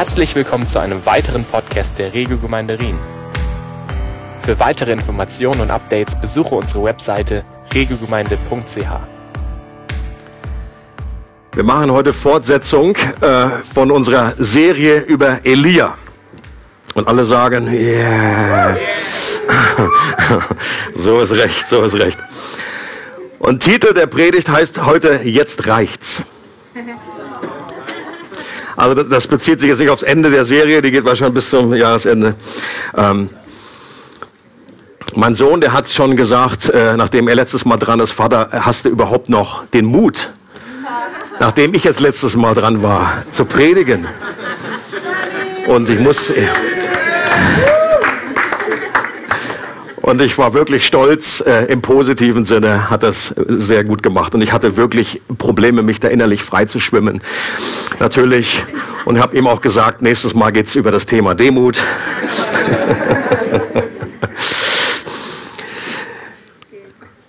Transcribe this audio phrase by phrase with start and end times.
[0.00, 2.98] Herzlich willkommen zu einem weiteren Podcast der Regelgemeinde Rien.
[4.42, 7.44] Für weitere Informationen und Updates besuche unsere Webseite
[7.74, 8.88] regelgemeinde.ch.
[11.52, 15.98] Wir machen heute Fortsetzung äh, von unserer Serie über Elia.
[16.94, 18.78] Und alle sagen, yeah.
[20.94, 22.18] so ist recht, so ist recht.
[23.38, 26.22] Und Titel der Predigt heißt heute, jetzt reicht's.
[28.80, 31.50] Also das, das, bezieht sich jetzt nicht aufs Ende der Serie, die geht wahrscheinlich bis
[31.50, 32.34] zum Jahresende.
[32.96, 33.28] Ähm,
[35.14, 38.86] mein Sohn, der hat schon gesagt, äh, nachdem er letztes Mal dran ist, Vater, hast
[38.86, 40.30] du überhaupt noch den Mut,
[41.38, 44.08] nachdem ich jetzt letztes Mal dran war, zu predigen?
[45.66, 46.30] Und ich muss...
[46.30, 46.46] Äh,
[50.02, 54.34] und ich war wirklich stolz, äh, im positiven Sinne hat das sehr gut gemacht.
[54.34, 57.20] Und ich hatte wirklich Probleme, mich da innerlich frei zu schwimmen.
[57.98, 58.64] Natürlich.
[59.04, 61.82] Und habe ihm auch gesagt, nächstes Mal geht's über das Thema Demut.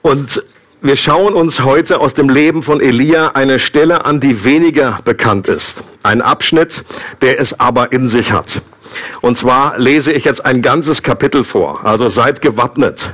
[0.01, 0.43] Und
[0.81, 5.47] wir schauen uns heute aus dem Leben von Elia eine Stelle an, die weniger bekannt
[5.47, 5.83] ist.
[6.01, 6.83] Ein Abschnitt,
[7.21, 8.61] der es aber in sich hat.
[9.21, 11.85] Und zwar lese ich jetzt ein ganzes Kapitel vor.
[11.85, 13.11] Also seid gewappnet.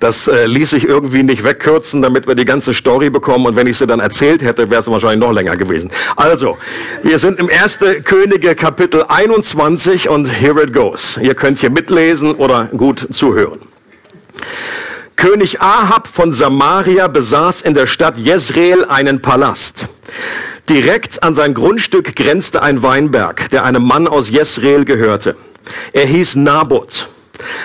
[0.00, 3.46] Das äh, ließ sich irgendwie nicht wegkürzen, damit wir die ganze Story bekommen.
[3.46, 5.90] Und wenn ich sie dann erzählt hätte, wäre es wahrscheinlich noch länger gewesen.
[6.16, 6.58] Also,
[7.02, 7.80] wir sind im 1.
[8.04, 11.18] Könige Kapitel 21 und here it goes.
[11.20, 13.60] Ihr könnt hier mitlesen oder gut zuhören.
[15.16, 19.86] König Ahab von Samaria besaß in der Stadt Jezreel einen Palast.
[20.68, 25.36] Direkt an sein Grundstück grenzte ein Weinberg, der einem Mann aus Jezreel gehörte.
[25.92, 27.08] Er hieß Naboth.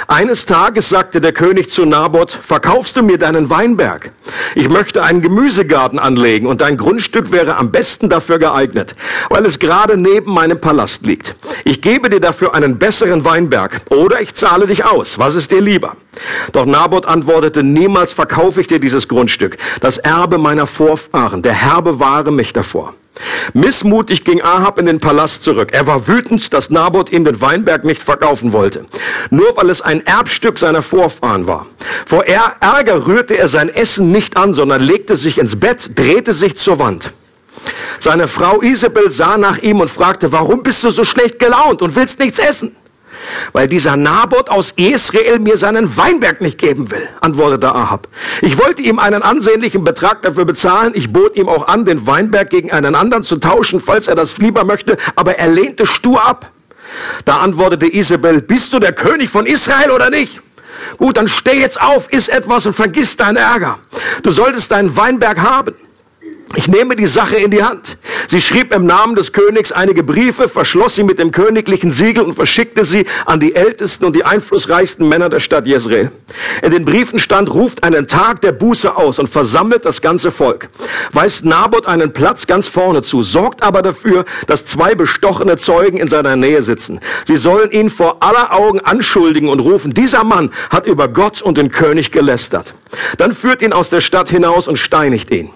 [0.08, 4.12] Eines Tages sagte der König zu Naboth, verkaufst du mir deinen Weinberg?
[4.56, 8.96] Ich möchte einen Gemüsegarten anlegen und dein Grundstück wäre am besten dafür geeignet,
[9.30, 11.36] weil es gerade neben meinem Palast liegt.
[11.64, 15.20] Ich gebe dir dafür einen besseren Weinberg oder ich zahle dich aus.
[15.20, 15.96] Was ist dir lieber?
[16.54, 21.42] Doch Naboth antwortete, niemals verkaufe ich dir dieses Grundstück, das Erbe meiner Vorfahren.
[21.42, 22.94] Der Herr bewahre mich davor.
[23.54, 25.70] Missmutig ging Ahab in den Palast zurück.
[25.72, 28.86] Er war wütend, dass Naboth ihm den Weinberg nicht verkaufen wollte.
[29.30, 31.66] Nur weil es ein Erbstück seiner Vorfahren war.
[32.06, 36.56] Vor Ärger rührte er sein Essen nicht an, sondern legte sich ins Bett, drehte sich
[36.56, 37.12] zur Wand.
[38.00, 41.96] Seine Frau Isabel sah nach ihm und fragte, warum bist du so schlecht gelaunt und
[41.96, 42.76] willst nichts essen?
[43.54, 48.08] Weil dieser Naboth aus Israel mir seinen Weinberg nicht geben will, antwortete Ahab.
[48.42, 50.92] Ich wollte ihm einen ansehnlichen Betrag dafür bezahlen.
[50.96, 54.38] Ich bot ihm auch an, den Weinberg gegen einen anderen zu tauschen, falls er das
[54.38, 56.52] lieber möchte, aber er lehnte stur ab.
[57.26, 60.42] Da antwortete Isabel, bist du der König von Israel oder nicht?
[60.98, 63.78] Gut, dann steh jetzt auf, iss etwas und vergiss deinen Ärger.
[64.24, 65.76] Du solltest deinen Weinberg haben.
[66.56, 67.98] Ich nehme die Sache in die Hand.
[68.28, 72.34] Sie schrieb im Namen des Königs einige Briefe, verschloss sie mit dem königlichen Siegel und
[72.34, 76.12] verschickte sie an die ältesten und die einflussreichsten Männer der Stadt Jezreel.
[76.64, 80.70] In den Briefen stand, ruft einen Tag der Buße aus und versammelt das ganze Volk.
[81.14, 86.08] Weist Naboth einen Platz ganz vorne zu, sorgt aber dafür, dass zwei bestochene Zeugen in
[86.08, 87.00] seiner Nähe sitzen.
[87.26, 91.60] Sie sollen ihn vor aller Augen anschuldigen und rufen, dieser Mann hat über Gott und
[91.60, 92.74] den König gelästert.
[93.18, 95.50] Dann führt ihn aus der Stadt hinaus und steinigt ihn.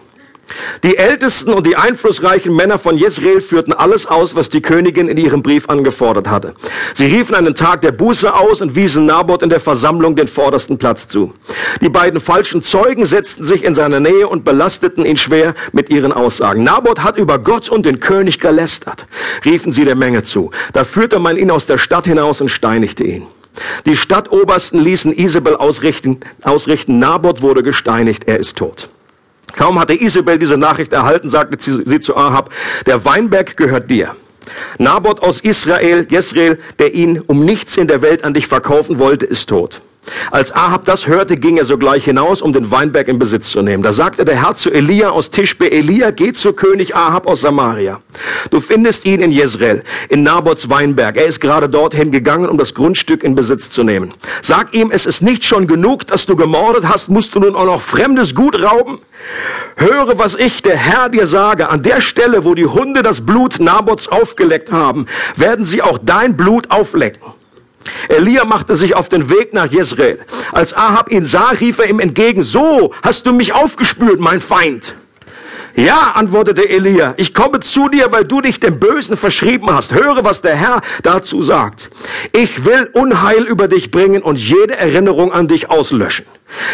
[0.83, 5.17] Die ältesten und die einflussreichen Männer von Jezreel führten alles aus, was die Königin in
[5.17, 6.55] ihrem Brief angefordert hatte.
[6.93, 10.77] Sie riefen einen Tag der Buße aus und wiesen Naboth in der Versammlung den vordersten
[10.77, 11.33] Platz zu.
[11.81, 16.11] Die beiden falschen Zeugen setzten sich in seine Nähe und belasteten ihn schwer mit ihren
[16.11, 16.63] Aussagen.
[16.63, 19.05] Naboth hat über Gott und den König gelästert,
[19.45, 20.51] riefen sie der Menge zu.
[20.73, 23.25] Da führte man ihn aus der Stadt hinaus und steinigte ihn.
[23.85, 28.89] Die Stadtobersten ließen Isabel ausrichten, ausrichten Naboth wurde gesteinigt, er ist tot.
[29.55, 32.51] Kaum hatte Isabel diese Nachricht erhalten, sagte sie zu Ahab,
[32.85, 34.15] der Weinberg gehört dir.
[34.77, 39.25] Naboth aus Israel, Jezreel, der ihn um nichts in der Welt an dich verkaufen wollte,
[39.25, 39.81] ist tot.
[40.31, 43.83] Als Ahab das hörte, ging er sogleich hinaus, um den Weinberg in Besitz zu nehmen.
[43.83, 48.01] Da sagte der Herr zu Elia aus Tischbe, Elia, geh zu König Ahab aus Samaria.
[48.49, 51.17] Du findest ihn in Jezreel, in Nabots Weinberg.
[51.17, 54.13] Er ist gerade dorthin gegangen, um das Grundstück in Besitz zu nehmen.
[54.41, 57.65] Sag ihm, es ist nicht schon genug, dass du gemordet hast, musst du nun auch
[57.65, 58.99] noch fremdes Gut rauben?
[59.77, 61.69] Höre, was ich, der Herr, dir sage.
[61.69, 65.05] An der Stelle, wo die Hunde das Blut Nabots aufgeleckt haben,
[65.35, 67.21] werden sie auch dein Blut auflecken.
[68.09, 70.19] Elia machte sich auf den Weg nach Jezreel.
[70.51, 74.95] Als Ahab ihn sah, rief er ihm entgegen, so hast du mich aufgespürt, mein Feind.
[75.75, 79.91] Ja, antwortete Elia, ich komme zu dir, weil du dich dem Bösen verschrieben hast.
[79.91, 81.89] Höre, was der Herr dazu sagt.
[82.31, 86.25] Ich will Unheil über dich bringen und jede Erinnerung an dich auslöschen.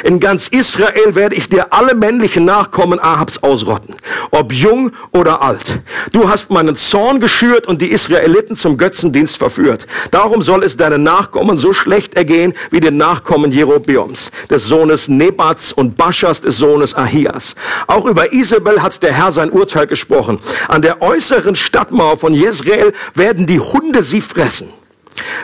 [0.03, 3.95] In ganz Israel werde ich dir alle männlichen Nachkommen Ahabs ausrotten,
[4.31, 5.79] ob jung oder alt.
[6.11, 9.87] Du hast meinen Zorn geschürt und die Israeliten zum Götzendienst verführt.
[10.11, 15.73] Darum soll es deinen Nachkommen so schlecht ergehen wie den Nachkommen Jerobeams, des Sohnes Nebats
[15.73, 17.55] und Baschas, des Sohnes Ahias.
[17.87, 20.39] Auch über Isabel hat der Herr sein Urteil gesprochen.
[20.67, 24.78] An der äußeren Stadtmauer von Jezreel werden die Hunde sie fressen.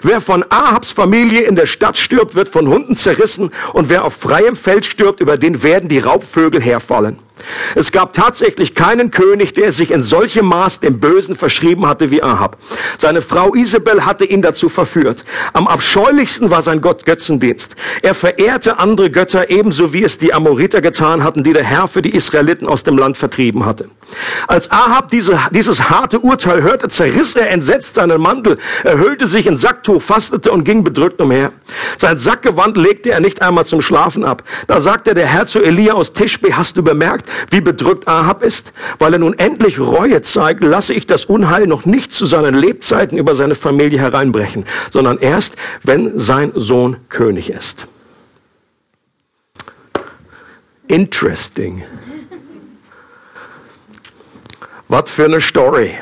[0.02, 4.14] Wer von Ahabs Familie in der Stadt stirbt, wird von Hunden zerrissen und wer auf
[4.14, 7.20] freiem Feld stirbt, über den werden die Raubvögel herfallen.
[7.76, 12.24] Es gab tatsächlich keinen König, der sich in solchem Maß dem Bösen verschrieben hatte wie
[12.24, 12.58] Ahab.
[12.98, 15.24] Seine Frau Isabel hatte ihn dazu verführt.
[15.54, 17.76] Am abscheulichsten war sein Gott Götzendienst.
[18.02, 22.02] Er verehrte andere Götter ebenso wie es die Amoriter getan hatten, die der Herr für
[22.02, 23.90] die Israeliten aus dem Land vertrieben hatte.
[24.48, 29.48] Als Ahab diese, dieses harte Urteil hörte, zerriss er entsetzt seinen Mantel, er hüllte sich
[29.48, 31.52] in Sacktuch, fastete und ging bedrückt umher.
[31.98, 34.44] Sein Sackgewand legte er nicht einmal zum Schlafen ab.
[34.68, 38.74] Da sagte der Herr zu Elia aus Tischbe, hast du bemerkt, wie bedrückt Ahab ist?
[39.00, 43.18] Weil er nun endlich Reue zeigt, lasse ich das Unheil noch nicht zu seinen Lebzeiten
[43.18, 47.88] über seine Familie hereinbrechen, sondern erst, wenn sein Sohn König ist.
[50.88, 51.84] Interesting.
[54.88, 55.96] Was für eine Story.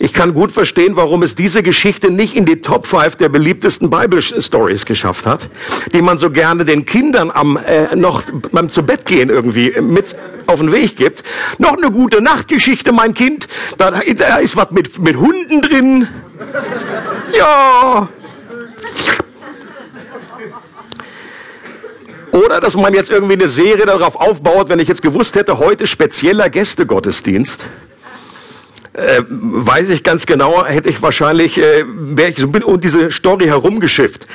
[0.00, 3.90] Ich kann gut verstehen, warum es diese Geschichte nicht in die Top 5 der beliebtesten
[3.90, 5.48] Bible-Stories geschafft hat,
[5.92, 8.22] die man so gerne den Kindern am äh, noch
[8.52, 10.14] beim zu Bett gehen irgendwie mit
[10.46, 11.24] auf den Weg gibt.
[11.58, 13.48] Noch eine gute Nachtgeschichte, mein Kind.
[13.76, 16.06] Da, da ist was mit, mit Hunden drin.
[17.36, 18.08] Ja.
[22.30, 25.88] Oder dass man jetzt irgendwie eine Serie darauf aufbaut, wenn ich jetzt gewusst hätte, heute
[25.88, 27.66] spezieller Gästegottesdienst
[28.98, 33.46] äh, weiß ich ganz genau, hätte ich wahrscheinlich, äh, wäre ich so um diese Story
[33.46, 34.26] herumgeschifft.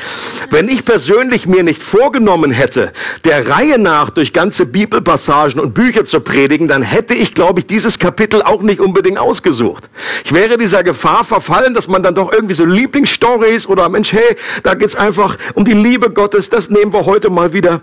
[0.51, 2.93] Wenn ich persönlich mir nicht vorgenommen hätte,
[3.25, 7.67] der Reihe nach durch ganze Bibelpassagen und Bücher zu predigen, dann hätte ich, glaube ich,
[7.67, 9.89] dieses Kapitel auch nicht unbedingt ausgesucht.
[10.23, 14.35] Ich wäre dieser Gefahr verfallen, dass man dann doch irgendwie so Lieblingsstories oder Mensch, hey,
[14.63, 17.81] da geht's einfach um die Liebe Gottes, das nehmen wir heute mal wieder.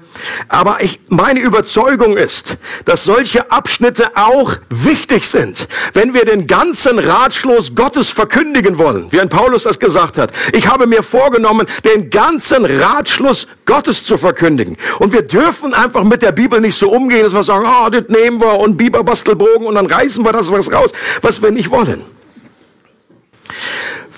[0.48, 2.56] Aber ich, meine Überzeugung ist,
[2.86, 9.10] dass solche Abschnitte auch wichtig sind, wenn wir den ganzen ganzen Ratschluss Gottes verkündigen wollen,
[9.10, 10.30] wie ein Paulus das gesagt hat.
[10.52, 14.76] Ich habe mir vorgenommen, den ganzen Ratschluss Gottes zu verkündigen.
[15.00, 18.04] Und wir dürfen einfach mit der Bibel nicht so umgehen, dass wir sagen, oh, das
[18.06, 22.04] nehmen wir und Biberbastelbogen und dann reißen wir das was raus, was wir nicht wollen.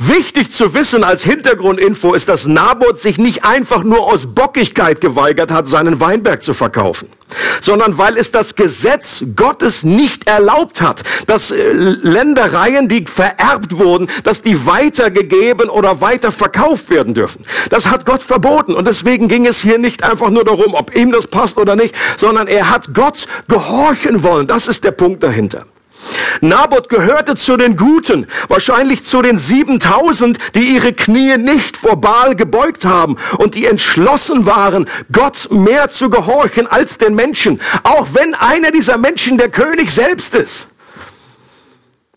[0.04, 5.52] Wichtig zu wissen als Hintergrundinfo ist, dass Naboth sich nicht einfach nur aus Bockigkeit geweigert
[5.52, 7.08] hat, seinen Weinberg zu verkaufen,
[7.60, 14.08] sondern weil es das Gesetz Gottes nicht erlaubt hat, dass äh, Ländereien, die vererbt wurden,
[14.24, 17.44] dass die weitergegeben oder weiter verkauft werden dürfen.
[17.70, 21.12] Das hat Gott verboten und deswegen ging es hier nicht einfach nur darum, ob ihm
[21.12, 24.48] das passt oder nicht, sondern er hat Gott gehorchen wollen.
[24.48, 25.64] Das ist der Punkt dahinter.
[26.40, 32.34] Naboth gehörte zu den Guten, wahrscheinlich zu den 7000, die ihre Knie nicht vor Baal
[32.34, 38.34] gebeugt haben und die entschlossen waren, Gott mehr zu gehorchen als den Menschen, auch wenn
[38.34, 40.66] einer dieser Menschen der König selbst ist.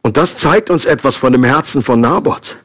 [0.02, 2.58] Und das zeigt uns etwas von dem Herzen von Naboth.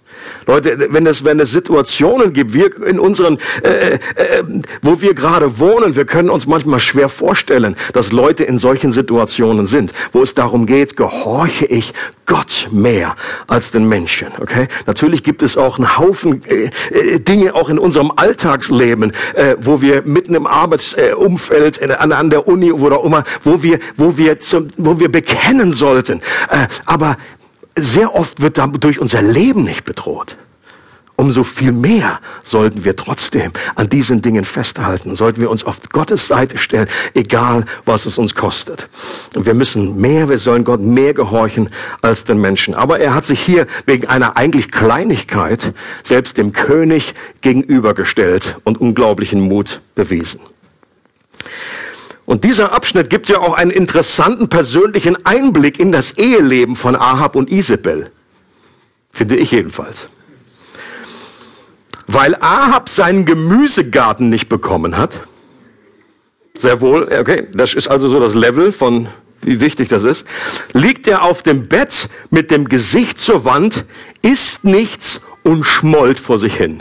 [0.46, 4.44] Leute, wenn es, wenn es Situationen gibt, wir in unseren, äh, äh, äh,
[4.82, 9.66] wo wir gerade wohnen, wir können uns manchmal schwer vorstellen, dass Leute in solchen Situationen
[9.66, 11.92] sind, wo es darum geht, gehorche ich
[12.30, 13.16] Gott mehr
[13.48, 14.28] als den Menschen.
[14.40, 14.68] Okay?
[14.86, 19.82] Natürlich gibt es auch einen Haufen äh, äh, Dinge auch in unserem Alltagsleben, äh, wo
[19.82, 24.68] wir mitten im Arbeitsumfeld, äh, an, der Uni oder immer, wo wir, wo wir, zum,
[24.76, 26.20] wo wir bekennen sollten.
[26.50, 27.16] Äh, aber
[27.76, 30.36] sehr oft wird dadurch unser Leben nicht bedroht.
[31.20, 36.26] Umso viel mehr sollten wir trotzdem an diesen Dingen festhalten, sollten wir uns auf Gottes
[36.26, 38.88] Seite stellen, egal was es uns kostet.
[39.36, 41.68] Und wir müssen mehr, wir sollen Gott mehr gehorchen
[42.00, 42.74] als den Menschen.
[42.74, 47.12] Aber er hat sich hier wegen einer eigentlich Kleinigkeit selbst dem König
[47.42, 50.40] gegenübergestellt und unglaublichen Mut bewiesen.
[52.30, 57.34] Und dieser Abschnitt gibt ja auch einen interessanten persönlichen Einblick in das Eheleben von Ahab
[57.34, 58.08] und Isabel.
[59.10, 60.08] Finde ich jedenfalls.
[62.06, 65.18] Weil Ahab seinen Gemüsegarten nicht bekommen hat.
[66.54, 69.08] Sehr wohl, okay, das ist also so das Level von
[69.42, 70.24] wie wichtig das ist,
[70.72, 73.84] liegt er auf dem Bett mit dem Gesicht zur Wand,
[74.22, 76.80] isst nichts und schmollt vor sich hin.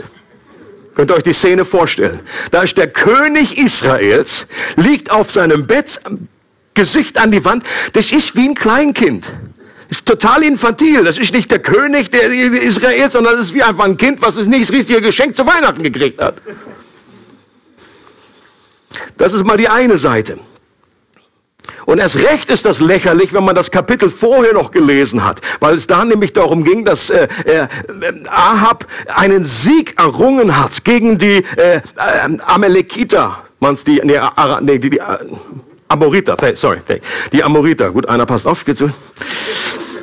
[0.94, 2.20] Könnt ihr euch die Szene vorstellen?
[2.50, 6.00] Da ist der König Israels, liegt auf seinem Bett,
[6.74, 7.64] Gesicht an die Wand.
[7.92, 9.32] Das ist wie ein Kleinkind.
[9.88, 11.02] Das ist total infantil.
[11.04, 14.36] Das ist nicht der König der Israels, sondern das ist wie einfach ein Kind, was
[14.36, 16.40] es nicht das richtige Geschenk zu Weihnachten gekriegt hat.
[19.16, 20.38] Das ist mal die eine Seite.
[21.86, 25.74] Und erst recht ist das lächerlich, wenn man das Kapitel vorher noch gelesen hat, weil
[25.74, 27.66] es da nämlich darum ging, dass äh, äh,
[28.28, 31.80] Ahab einen Sieg errungen hat gegen die äh, äh,
[32.44, 35.02] Amalekiter, man's die, nee, Ara, nee, die, die äh,
[35.88, 36.78] Amoriter, sorry,
[37.32, 37.90] die Amoriter.
[37.90, 38.84] Gut, einer passt auf, geht's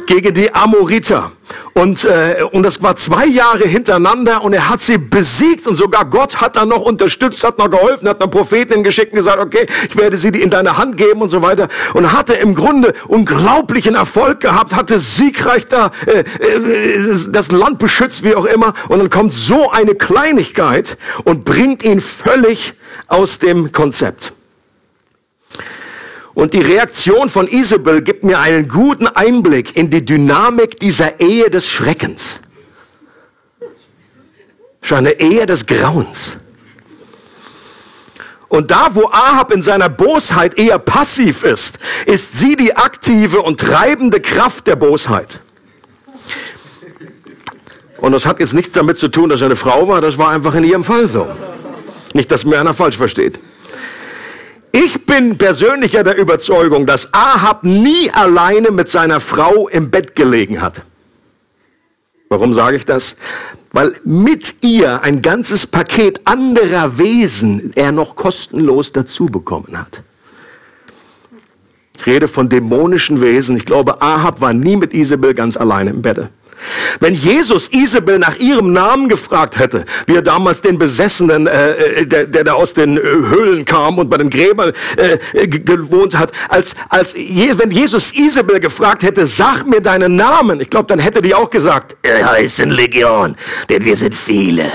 [0.07, 1.31] gegen die Amoriter.
[1.73, 6.05] Und, äh, und das war zwei Jahre hintereinander und er hat sie besiegt und sogar
[6.05, 9.67] Gott hat dann noch unterstützt, hat noch geholfen, hat einen Propheten geschickt und gesagt, okay,
[9.87, 11.67] ich werde sie in deine Hand geben und so weiter.
[11.93, 18.23] Und hatte im Grunde unglaublichen Erfolg gehabt, hatte siegreich da äh, äh, das Land beschützt,
[18.23, 18.73] wie auch immer.
[18.89, 22.73] Und dann kommt so eine Kleinigkeit und bringt ihn völlig
[23.07, 24.33] aus dem Konzept.
[26.38, 31.50] Und die Reaktion von Isabel gibt mir einen guten Einblick in die Dynamik dieser Ehe
[31.50, 32.36] des Schreckens.
[34.84, 36.38] Schon eine Ehe des Grauens.
[38.50, 43.60] Und da, wo Ahab in seiner Bosheit eher passiv ist, ist sie die aktive und
[43.60, 45.39] treibende Kraft der Bosheit.
[47.98, 50.29] Und das hat jetzt nichts damit zu tun, dass er eine Frau war, das war
[50.29, 51.27] einfach in ihrem Fall so.
[52.13, 53.39] Nicht, dass mir einer falsch versteht.
[54.71, 60.15] Ich bin persönlich ja der Überzeugung, dass Ahab nie alleine mit seiner Frau im Bett
[60.15, 60.81] gelegen hat.
[62.29, 63.15] Warum sage ich das?
[63.71, 70.03] Weil mit ihr ein ganzes Paket anderer Wesen er noch kostenlos dazu bekommen hat.
[72.00, 73.57] Ich rede von dämonischen Wesen.
[73.57, 76.29] Ich glaube, Ahab war nie mit Isabel ganz alleine im Bett.
[76.99, 81.71] Wenn Jesus Isabel nach ihrem Namen gefragt hätte, wie er damals den Besessenen, äh,
[82.01, 86.31] äh der, da aus den äh, Höhlen kam und bei den Gräbern äh, gewohnt hat,
[86.49, 91.21] als, als wenn Jesus Isabel gefragt hätte, sag mir deinen Namen, ich glaube, dann hätte
[91.21, 93.35] die auch gesagt, heißt in Legion,
[93.69, 94.65] denn wir sind viele.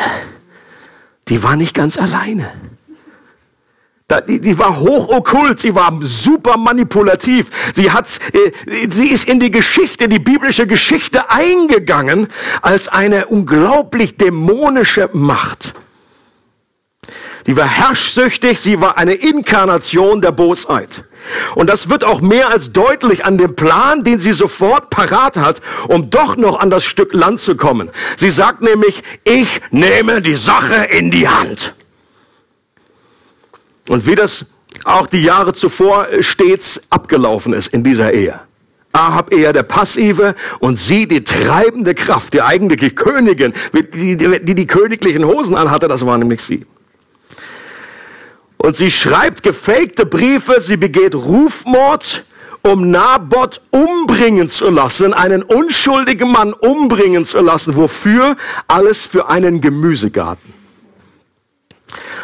[1.28, 2.50] Die war nicht ganz alleine.
[4.21, 7.73] Die, die war hochokkult, sie war super manipulativ.
[7.75, 12.28] Sie hat, äh, sie ist in die Geschichte, die biblische Geschichte eingegangen
[12.61, 15.75] als eine unglaublich dämonische Macht.
[17.47, 21.04] Die war herrschsüchtig, sie war eine Inkarnation der Bosheit.
[21.54, 25.61] Und das wird auch mehr als deutlich an dem Plan, den sie sofort parat hat,
[25.88, 27.90] um doch noch an das Stück Land zu kommen.
[28.16, 31.75] Sie sagt nämlich, ich nehme die Sache in die Hand.
[33.88, 34.46] Und wie das
[34.84, 38.40] auch die Jahre zuvor stets abgelaufen ist in dieser Ehe.
[38.92, 44.54] Ahab eher der Passive und sie die treibende Kraft, die eigentliche Königin, die die, die,
[44.54, 46.66] die königlichen Hosen anhatte, das war nämlich sie.
[48.58, 52.24] Und sie schreibt gefakte Briefe, sie begeht Rufmord,
[52.62, 57.76] um Naboth umbringen zu lassen, einen unschuldigen Mann umbringen zu lassen.
[57.76, 58.36] Wofür?
[58.68, 60.62] Alles für einen Gemüsegarten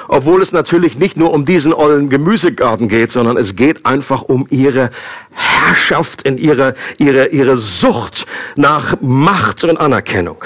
[0.08, 4.46] obwohl es natürlich nicht nur um diesen ollen Gemüsegarten geht, sondern es geht einfach um
[4.50, 4.90] ihre
[5.32, 10.44] Herrschaft, in ihre, ihre, ihre Sucht nach Macht und Anerkennung.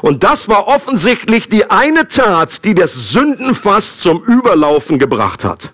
[0.00, 5.72] Und das war offensichtlich die eine Tat, die das Sündenfass zum Überlaufen gebracht hat.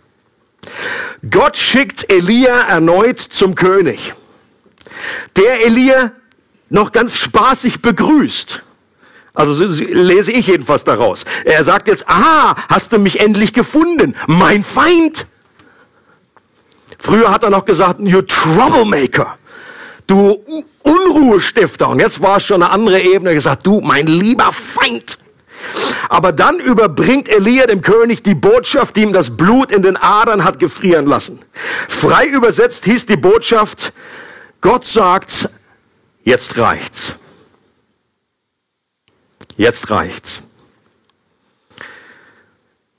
[1.30, 4.14] Gott schickt Elia erneut zum König,
[5.36, 6.12] der Elia
[6.70, 8.62] noch ganz spaßig begrüßt.
[9.34, 11.24] Also lese ich jedenfalls daraus.
[11.44, 15.26] Er sagt jetzt, ah, hast du mich endlich gefunden, mein Feind.
[16.98, 19.36] Früher hat er noch gesagt, you troublemaker,
[20.06, 20.42] du
[20.82, 21.88] Unruhestifter.
[21.88, 25.18] Und jetzt war es schon eine andere Ebene gesagt, du mein lieber Feind.
[26.08, 30.44] Aber dann überbringt Elia dem König die Botschaft, die ihm das Blut in den Adern
[30.44, 31.40] hat gefrieren lassen.
[31.88, 33.92] Frei übersetzt hieß die Botschaft,
[34.60, 35.48] Gott sagt,
[36.22, 37.14] jetzt reicht's.
[39.56, 40.42] Jetzt reicht's.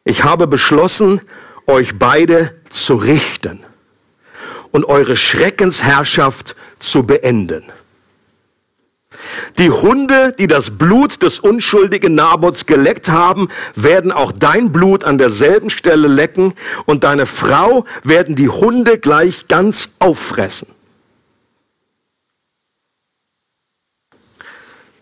[0.04, 1.22] Ich habe beschlossen,
[1.68, 3.64] euch beide zu richten
[4.72, 7.64] und eure Schreckensherrschaft zu beenden.
[9.58, 15.18] Die Hunde, die das Blut des unschuldigen Nabots geleckt haben, werden auch dein Blut an
[15.18, 16.54] derselben Stelle lecken
[16.86, 20.75] und deine Frau werden die Hunde gleich ganz auffressen.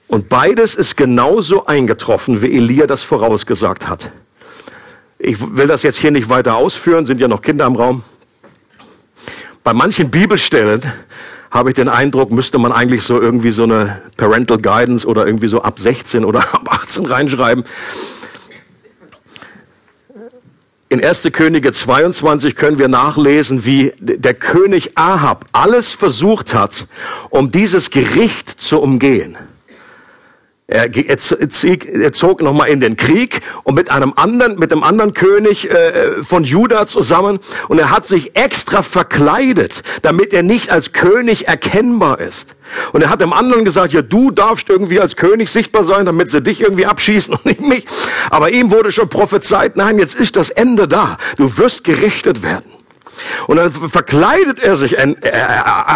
[0.08, 4.12] Und beides ist genauso eingetroffen, wie Elia das vorausgesagt hat.
[5.18, 8.04] Ich will das jetzt hier nicht weiter ausführen, sind ja noch Kinder im Raum.
[9.64, 10.82] Bei manchen Bibelstellen
[11.50, 15.48] habe ich den Eindruck, müsste man eigentlich so irgendwie so eine Parental Guidance oder irgendwie
[15.48, 17.64] so ab 16 oder ab 18 reinschreiben.
[20.90, 21.30] In 1.
[21.32, 26.88] Könige 22 können wir nachlesen, wie der König Ahab alles versucht hat,
[27.30, 29.38] um dieses Gericht zu umgehen.
[30.66, 35.70] Er, er zog nochmal in den Krieg und mit einem anderen, mit einem anderen König
[35.70, 41.50] äh, von Juda zusammen und er hat sich extra verkleidet, damit er nicht als König
[41.50, 42.56] erkennbar ist.
[42.94, 46.30] Und er hat dem anderen gesagt, ja, du darfst irgendwie als König sichtbar sein, damit
[46.30, 47.86] sie dich irgendwie abschießen und nicht mich.
[48.30, 51.18] Aber ihm wurde schon prophezeit, nein, jetzt ist das Ende da.
[51.36, 52.83] Du wirst gerichtet werden.
[53.48, 55.32] Und dann verkleidet er sich äh, äh,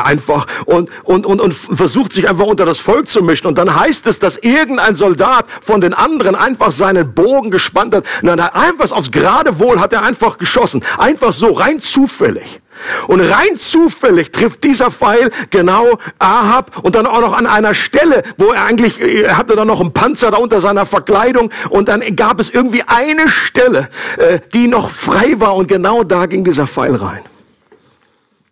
[0.03, 3.47] einfach und, und, und, und versucht sich einfach unter das Volk zu mischen.
[3.47, 8.05] Und dann heißt es, dass irgendein Soldat von den anderen einfach seinen Bogen gespannt hat.
[8.21, 10.83] Und dann hat einfach aufs gerade Wohl hat er einfach geschossen.
[10.97, 12.62] Einfach so, rein zufällig.
[13.07, 18.24] Und rein zufällig trifft dieser Pfeil genau Ahab und dann auch noch an einer Stelle,
[18.38, 22.15] wo er eigentlich, er hatte dann noch einen Panzer da unter seiner Verkleidung und dann
[22.15, 26.67] gab es irgendwie eine Stelle, äh, die noch frei war und genau da ging dieser
[26.67, 27.22] Pfeil rein.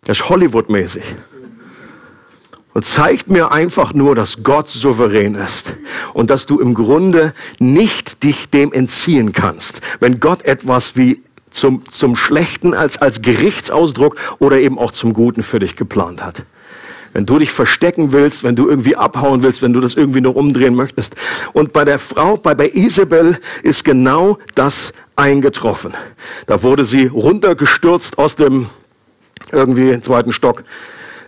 [0.04, 1.02] Das ist Hollywood-mäßig.
[2.74, 5.74] Und zeigt mir einfach nur, dass Gott souverän ist
[6.12, 9.80] und dass du im Grunde nicht dich dem entziehen kannst.
[9.98, 11.22] Wenn Gott etwas wie
[11.56, 16.44] zum, zum Schlechten als, als Gerichtsausdruck oder eben auch zum Guten für dich geplant hat.
[17.12, 20.34] Wenn du dich verstecken willst, wenn du irgendwie abhauen willst, wenn du das irgendwie noch
[20.34, 21.16] umdrehen möchtest.
[21.54, 25.94] Und bei der Frau, bei, bei Isabel ist genau das eingetroffen.
[26.46, 28.66] Da wurde sie runtergestürzt aus dem
[29.50, 30.64] irgendwie zweiten Stock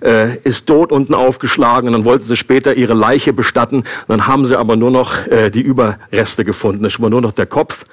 [0.02, 3.84] äh, ist tot unten aufgeschlagen und dann wollten sie später ihre Leiche bestatten.
[4.06, 6.84] Dann haben sie aber nur noch äh, die Überreste gefunden.
[6.84, 7.84] Es war nur noch der Kopf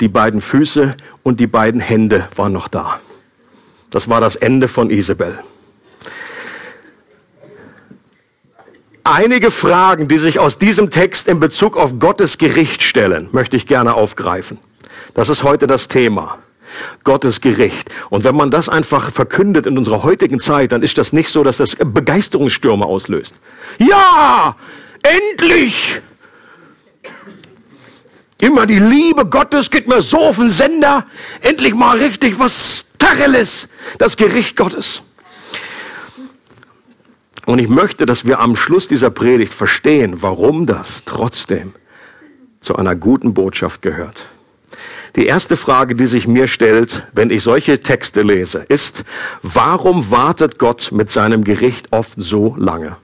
[0.00, 3.00] die beiden Füße und die beiden Hände waren noch da.
[3.90, 5.38] Das war das Ende von Isabel.
[9.04, 13.68] Einige Fragen, die sich aus diesem Text in Bezug auf Gottes Gericht stellen, möchte ich
[13.68, 14.58] gerne aufgreifen.
[15.14, 16.38] Das ist heute das Thema.
[17.04, 17.88] Gottes Gericht.
[18.10, 21.44] Und wenn man das einfach verkündet in unserer heutigen Zeit, dann ist das nicht so,
[21.44, 23.36] dass das Begeisterungsstürme auslöst.
[23.78, 24.56] Ja,
[25.02, 26.02] endlich!
[28.38, 31.06] Immer die Liebe Gottes geht mir so auf den Sender.
[31.40, 33.68] Endlich mal richtig was Tacheles.
[33.98, 35.02] Das Gericht Gottes.
[37.46, 41.72] Und ich möchte, dass wir am Schluss dieser Predigt verstehen, warum das trotzdem
[42.60, 44.26] zu einer guten Botschaft gehört.
[45.14, 49.04] Die erste Frage, die sich mir stellt, wenn ich solche Texte lese, ist,
[49.42, 52.96] warum wartet Gott mit seinem Gericht oft so lange?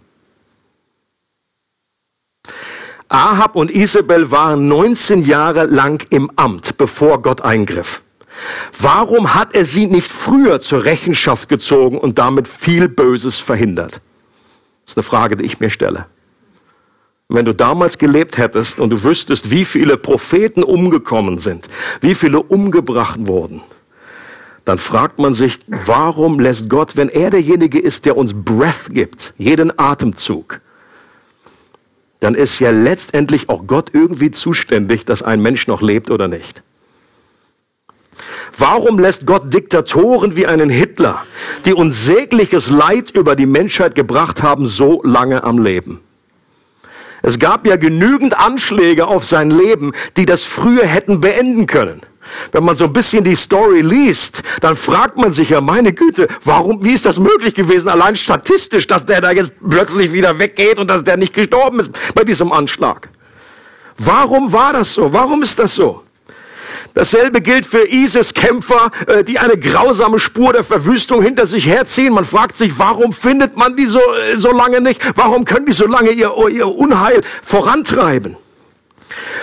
[3.13, 8.01] Ahab und Isabel waren 19 Jahre lang im Amt, bevor Gott eingriff.
[8.81, 14.01] Warum hat er sie nicht früher zur Rechenschaft gezogen und damit viel Böses verhindert?
[14.87, 16.07] Das ist eine Frage, die ich mir stelle.
[17.29, 21.69] Wenn du damals gelebt hättest und du wüsstest, wie viele Propheten umgekommen sind,
[22.01, 23.61] wie viele umgebracht wurden,
[24.65, 29.35] dann fragt man sich, warum lässt Gott, wenn er derjenige ist, der uns Breath gibt,
[29.37, 30.63] jeden Atemzug,
[32.23, 36.63] dann ist ja letztendlich auch Gott irgendwie zuständig, dass ein Mensch noch lebt oder nicht.
[38.57, 41.25] Warum lässt Gott Diktatoren wie einen Hitler,
[41.65, 46.01] die unsägliches Leid über die Menschheit gebracht haben, so lange am Leben?
[47.23, 52.03] Es gab ja genügend Anschläge auf sein Leben, die das früher hätten beenden können.
[52.53, 56.29] Wenn man so ein bisschen die Story liest, dann fragt man sich ja, meine Güte,
[56.45, 60.79] warum, wie ist das möglich gewesen, allein statistisch, dass der da jetzt plötzlich wieder weggeht
[60.79, 63.09] und dass der nicht gestorben ist bei diesem Anschlag?
[63.99, 65.13] Warum war das so?
[65.13, 66.03] Warum ist das so?
[66.95, 72.13] Dasselbe gilt für ISIS-Kämpfer, äh, die eine grausame Spur der Verwüstung hinter sich herziehen.
[72.13, 75.01] Man fragt sich, warum findet man die so, äh, so lange nicht?
[75.17, 78.37] Warum können die so lange ihr, ihr Unheil vorantreiben?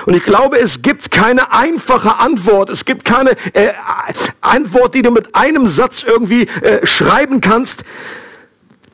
[0.05, 2.69] Und ich glaube, es gibt keine einfache Antwort.
[2.69, 3.73] Es gibt keine äh,
[4.41, 7.83] Antwort, die du mit einem Satz irgendwie äh, schreiben kannst,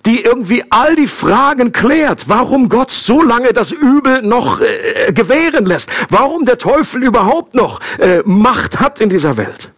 [0.05, 5.65] die irgendwie all die Fragen klärt, warum Gott so lange das Übel noch äh, gewähren
[5.65, 9.71] lässt, warum der Teufel überhaupt noch äh, Macht hat in dieser Welt.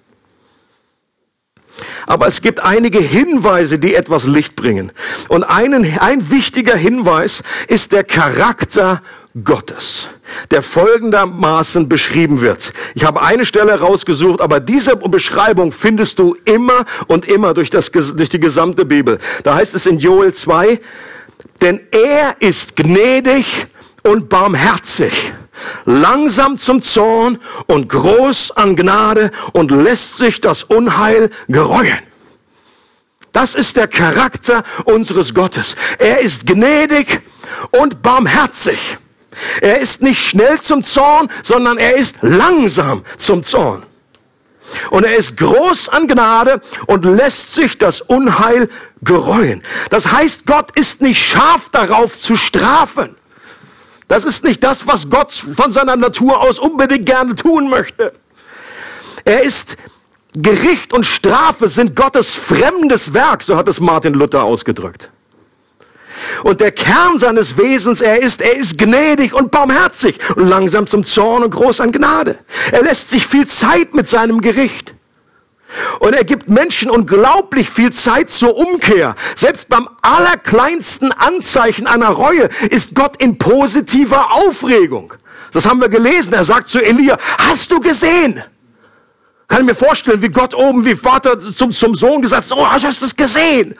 [2.08, 4.92] Aber es gibt einige Hinweise, die etwas Licht bringen.
[5.28, 9.02] Und einen, ein wichtiger Hinweis ist der Charakter
[9.44, 10.10] Gottes,
[10.52, 12.74] der folgendermaßen beschrieben wird.
[12.96, 17.92] Ich habe eine Stelle rausgesucht, aber diese Beschreibung findest du immer und immer durch, das,
[17.92, 19.20] durch die gesamte Bibel.
[19.44, 20.80] Da heißt es in Joel 2,
[21.62, 23.68] denn er ist gnädig
[24.04, 25.34] und barmherzig,
[25.86, 32.00] langsam zum Zorn und groß an Gnade und lässt sich das Unheil gereuen.
[33.34, 35.76] Das ist der Charakter unseres Gottes.
[36.00, 37.22] Er ist gnädig
[37.72, 38.98] und barmherzig.
[39.62, 43.84] Er ist nicht schnell zum Zorn, sondern er ist langsam zum Zorn.
[44.90, 48.70] Und er ist groß an Gnade und lässt sich das Unheil
[49.02, 49.64] gereuen.
[49.90, 53.16] Das heißt, Gott ist nicht scharf darauf zu strafen.
[54.08, 58.14] Das ist nicht das, was Gott von seiner Natur aus unbedingt gerne tun möchte.
[59.26, 59.78] Er ist
[60.34, 65.10] Gericht und Strafe sind Gottes fremdes Werk, so hat es Martin Luther ausgedrückt.
[66.44, 71.04] Und der Kern seines Wesens, er ist, er ist gnädig und barmherzig und langsam zum
[71.04, 72.38] Zorn und groß an Gnade.
[72.72, 74.94] Er lässt sich viel Zeit mit seinem Gericht.
[76.00, 79.16] Und er gibt Menschen unglaublich viel Zeit zur Umkehr.
[79.36, 85.14] Selbst beim allerkleinsten Anzeichen einer Reue ist Gott in positiver Aufregung.
[85.52, 86.34] Das haben wir gelesen.
[86.34, 87.18] Er sagt zu Elia,
[87.50, 88.42] hast du gesehen?
[89.48, 92.68] Kann ich mir vorstellen, wie Gott oben, wie Vater zum, zum Sohn gesagt hat, oh,
[92.68, 93.76] hast du das gesehen?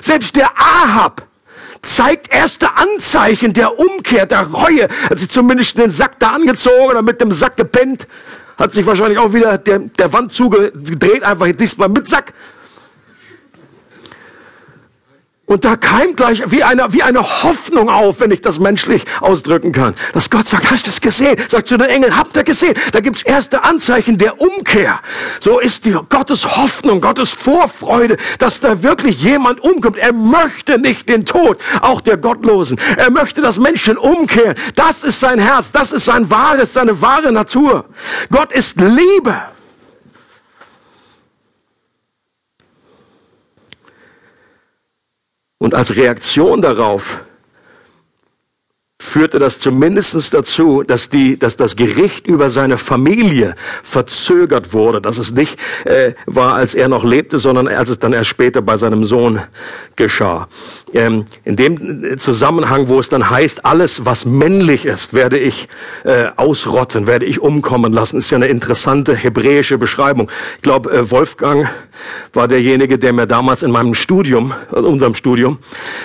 [0.00, 1.22] Selbst der Ahab
[1.82, 4.88] zeigt erste Anzeichen der Umkehr, der Reue.
[5.08, 8.06] Hat sich zumindest den Sack da angezogen oder mit dem Sack gepennt.
[8.58, 12.32] Hat sich wahrscheinlich auch wieder der, der Wand zugedreht, einfach diesmal mit Sack.
[15.50, 19.72] Und da keimt gleich wie eine, wie eine Hoffnung auf, wenn ich das menschlich ausdrücken
[19.72, 19.94] kann.
[20.12, 21.34] Dass Gott sagt, hast du das gesehen?
[21.48, 22.74] Sagt zu den Engeln, habt ihr gesehen?
[22.92, 25.00] Da gibt's erste Anzeichen der Umkehr.
[25.40, 29.96] So ist die Gottes Hoffnung, Gottes Vorfreude, dass da wirklich jemand umkommt.
[29.96, 32.78] Er möchte nicht den Tod, auch der Gottlosen.
[32.96, 34.54] Er möchte, dass Menschen umkehren.
[34.76, 37.86] Das ist sein Herz, das ist sein wahres, seine wahre Natur.
[38.30, 39.34] Gott ist Liebe.
[45.62, 47.20] Und als Reaktion darauf
[49.00, 55.16] führte das zumindest dazu, dass, die, dass das Gericht über seine Familie verzögert wurde, dass
[55.16, 58.76] es nicht äh, war, als er noch lebte, sondern als es dann erst später bei
[58.76, 59.40] seinem Sohn
[59.96, 60.48] geschah.
[60.92, 65.68] Ähm, in dem Zusammenhang, wo es dann heißt, alles, was männlich ist, werde ich
[66.04, 70.30] äh, ausrotten, werde ich umkommen lassen, ist ja eine interessante hebräische Beschreibung.
[70.56, 71.66] Ich glaube, äh, Wolfgang
[72.34, 75.58] war derjenige, der mir damals in meinem Studium, in unserem Studium,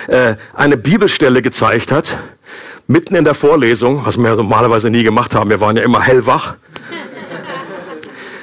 [0.08, 2.16] äh, eine Bibelstelle gezeigt hat,
[2.86, 6.56] mitten in der Vorlesung, was wir normalerweise nie gemacht haben, wir waren ja immer hellwach.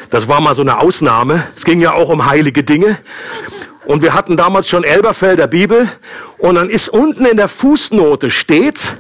[0.09, 1.43] Das war mal so eine Ausnahme.
[1.55, 2.97] Es ging ja auch um heilige Dinge.
[3.85, 5.89] Und wir hatten damals schon Elberfelder Bibel.
[6.37, 8.95] Und dann ist unten in der Fußnote steht,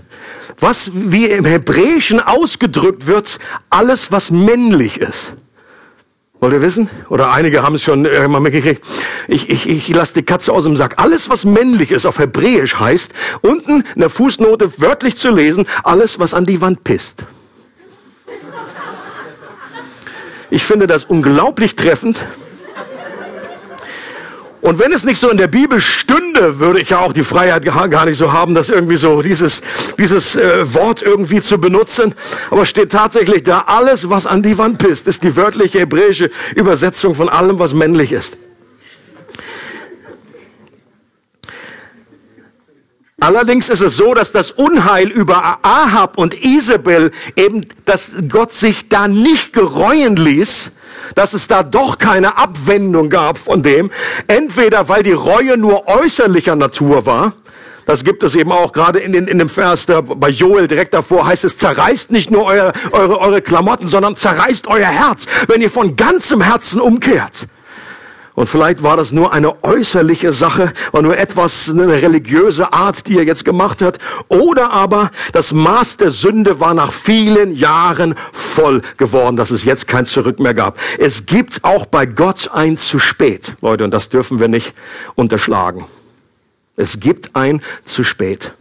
[0.59, 3.37] was wie im Hebräischen ausgedrückt wird,
[3.69, 5.33] alles was männlich ist.
[6.43, 6.89] Wollt ihr wissen?
[7.07, 8.83] Oder einige haben es schon äh, mal mitgekriegt.
[9.29, 10.95] Ich, ich, ich lasse die Katze aus dem Sack.
[10.97, 16.19] Alles, was männlich ist, auf Hebräisch heißt, unten in der Fußnote wörtlich zu lesen, alles,
[16.19, 17.23] was an die Wand pisst.
[20.49, 22.25] Ich finde das unglaublich treffend.
[24.63, 27.65] Und wenn es nicht so in der Bibel stünde, würde ich ja auch die Freiheit
[27.65, 29.61] gar nicht so haben, das irgendwie so, dieses,
[29.97, 32.15] dieses äh, Wort irgendwie zu benutzen.
[32.49, 37.13] Aber steht tatsächlich da, alles, was an die Wand pisst, ist die wörtliche hebräische Übersetzung
[37.13, 38.37] von allem, was männlich ist.
[43.23, 48.89] Allerdings ist es so, dass das Unheil über Ahab und Isabel eben, dass Gott sich
[48.89, 50.71] da nicht gereuen ließ,
[51.15, 53.91] dass es da doch keine Abwendung gab von dem.
[54.27, 57.31] Entweder weil die Reue nur äußerlicher Natur war,
[57.85, 60.93] das gibt es eben auch gerade in, den, in dem Vers da, bei Joel direkt
[60.93, 65.61] davor heißt es, zerreißt nicht nur euer, eure, eure Klamotten, sondern zerreißt euer Herz, wenn
[65.61, 67.47] ihr von ganzem Herzen umkehrt.
[68.35, 73.17] Und vielleicht war das nur eine äußerliche Sache, war nur etwas, eine religiöse Art, die
[73.17, 73.99] er jetzt gemacht hat.
[74.27, 79.87] Oder aber das Maß der Sünde war nach vielen Jahren voll geworden, dass es jetzt
[79.87, 80.79] kein Zurück mehr gab.
[80.97, 84.73] Es gibt auch bei Gott ein zu spät, Leute, und das dürfen wir nicht
[85.15, 85.85] unterschlagen.
[86.75, 88.51] Es gibt ein zu spät.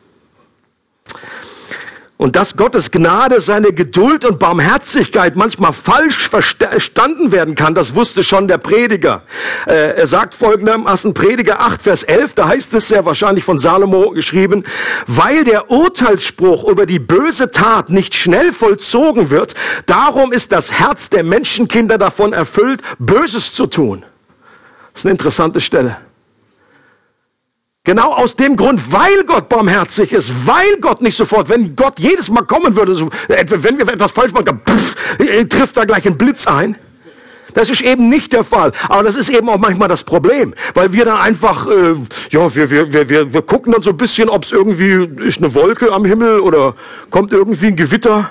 [2.23, 8.23] Und dass Gottes Gnade, seine Geduld und Barmherzigkeit manchmal falsch verstanden werden kann, das wusste
[8.23, 9.23] schon der Prediger.
[9.67, 14.11] Äh, er sagt folgendermaßen, Prediger 8, Vers 11, da heißt es sehr wahrscheinlich von Salomo
[14.11, 14.63] geschrieben,
[15.09, 19.55] weil der Urteilsspruch über die böse Tat nicht schnell vollzogen wird,
[19.87, 24.05] darum ist das Herz der Menschenkinder davon erfüllt, Böses zu tun.
[24.93, 25.97] Das ist eine interessante Stelle.
[27.85, 32.31] Genau aus dem Grund, weil Gott barmherzig ist, weil Gott nicht sofort, wenn Gott jedes
[32.31, 36.17] Mal kommen würde, so, wenn wir etwas falsch machen, pff, äh, trifft da gleich ein
[36.17, 36.77] Blitz ein.
[37.55, 38.71] Das ist eben nicht der Fall.
[38.89, 41.97] Aber das ist eben auch manchmal das Problem, weil wir dann einfach, äh,
[42.31, 45.53] ja, wir, wir, wir, wir gucken dann so ein bisschen, ob es irgendwie ist eine
[45.53, 46.77] Wolke am Himmel oder
[47.11, 48.31] kommt irgendwie ein Gewitter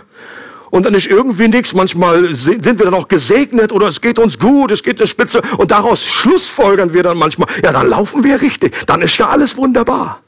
[0.71, 1.73] und dann ist irgendwie nichts.
[1.73, 5.41] Manchmal sind wir dann auch gesegnet oder es geht uns gut, es geht der Spitze
[5.57, 9.57] und daraus schlussfolgern wir dann manchmal, ja, dann laufen wir richtig, dann ist ja alles
[9.57, 10.21] wunderbar.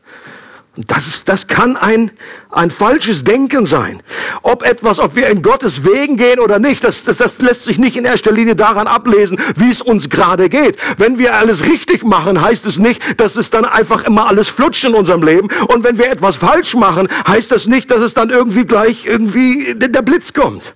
[0.75, 2.09] Das, ist, das kann ein,
[2.49, 4.01] ein falsches Denken sein.
[4.41, 7.77] Ob etwas, ob wir in Gottes Wegen gehen oder nicht, das, das, das lässt sich
[7.77, 10.77] nicht in erster Linie daran ablesen, wie es uns gerade geht.
[10.97, 14.83] Wenn wir alles richtig machen, heißt es nicht, dass es dann einfach immer alles flutscht
[14.83, 15.47] in unserem Leben.
[15.67, 19.75] Und wenn wir etwas falsch machen, heißt das nicht, dass es dann irgendwie gleich irgendwie
[19.75, 20.73] der Blitz kommt.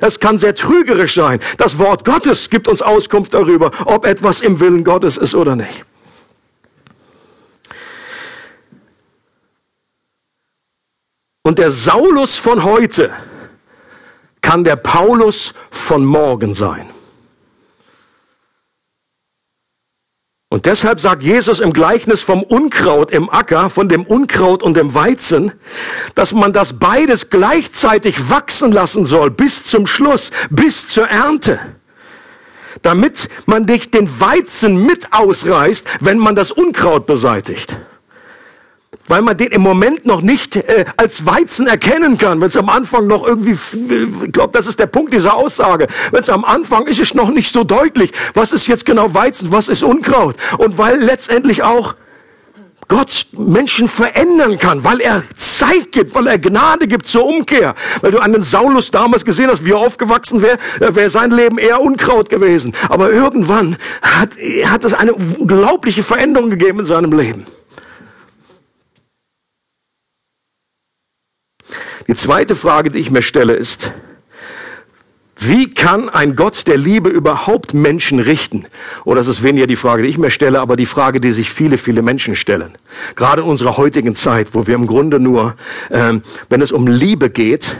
[0.00, 1.38] Das kann sehr trügerisch sein.
[1.56, 5.84] Das Wort Gottes gibt uns Auskunft darüber, ob etwas im Willen Gottes ist oder nicht.
[11.46, 13.12] Und der Saulus von heute
[14.40, 16.88] kann der Paulus von morgen sein.
[20.48, 24.94] Und deshalb sagt Jesus im Gleichnis vom Unkraut im Acker, von dem Unkraut und dem
[24.94, 25.52] Weizen,
[26.14, 31.58] dass man das beides gleichzeitig wachsen lassen soll bis zum Schluss, bis zur Ernte.
[32.80, 37.76] Damit man nicht den Weizen mit ausreißt, wenn man das Unkraut beseitigt
[39.06, 42.68] weil man den im Moment noch nicht äh, als Weizen erkennen kann, wenn es am
[42.68, 43.52] Anfang noch irgendwie,
[44.24, 47.30] ich glaube, das ist der Punkt dieser Aussage, wenn es am Anfang ist es noch
[47.30, 51.94] nicht so deutlich, was ist jetzt genau Weizen, was ist Unkraut und weil letztendlich auch
[52.88, 57.74] Gott Menschen verändern kann, weil er Zeit gibt, weil er Gnade gibt zur Umkehr.
[58.02, 61.56] Weil du an den Saulus damals gesehen hast, wie er aufgewachsen wäre, wäre sein Leben
[61.58, 62.74] eher Unkraut gewesen.
[62.90, 64.30] Aber irgendwann hat,
[64.66, 67.46] hat es eine unglaubliche Veränderung gegeben in seinem Leben.
[72.06, 73.92] Die zweite Frage, die ich mir stelle, ist,
[75.36, 78.64] wie kann ein Gott der Liebe überhaupt Menschen richten?
[79.04, 81.50] Oder das ist weniger die Frage, die ich mir stelle, aber die Frage, die sich
[81.50, 82.72] viele, viele Menschen stellen.
[83.16, 85.56] Gerade in unserer heutigen Zeit, wo wir im Grunde nur,
[85.90, 86.14] äh,
[86.48, 87.76] wenn es um Liebe geht,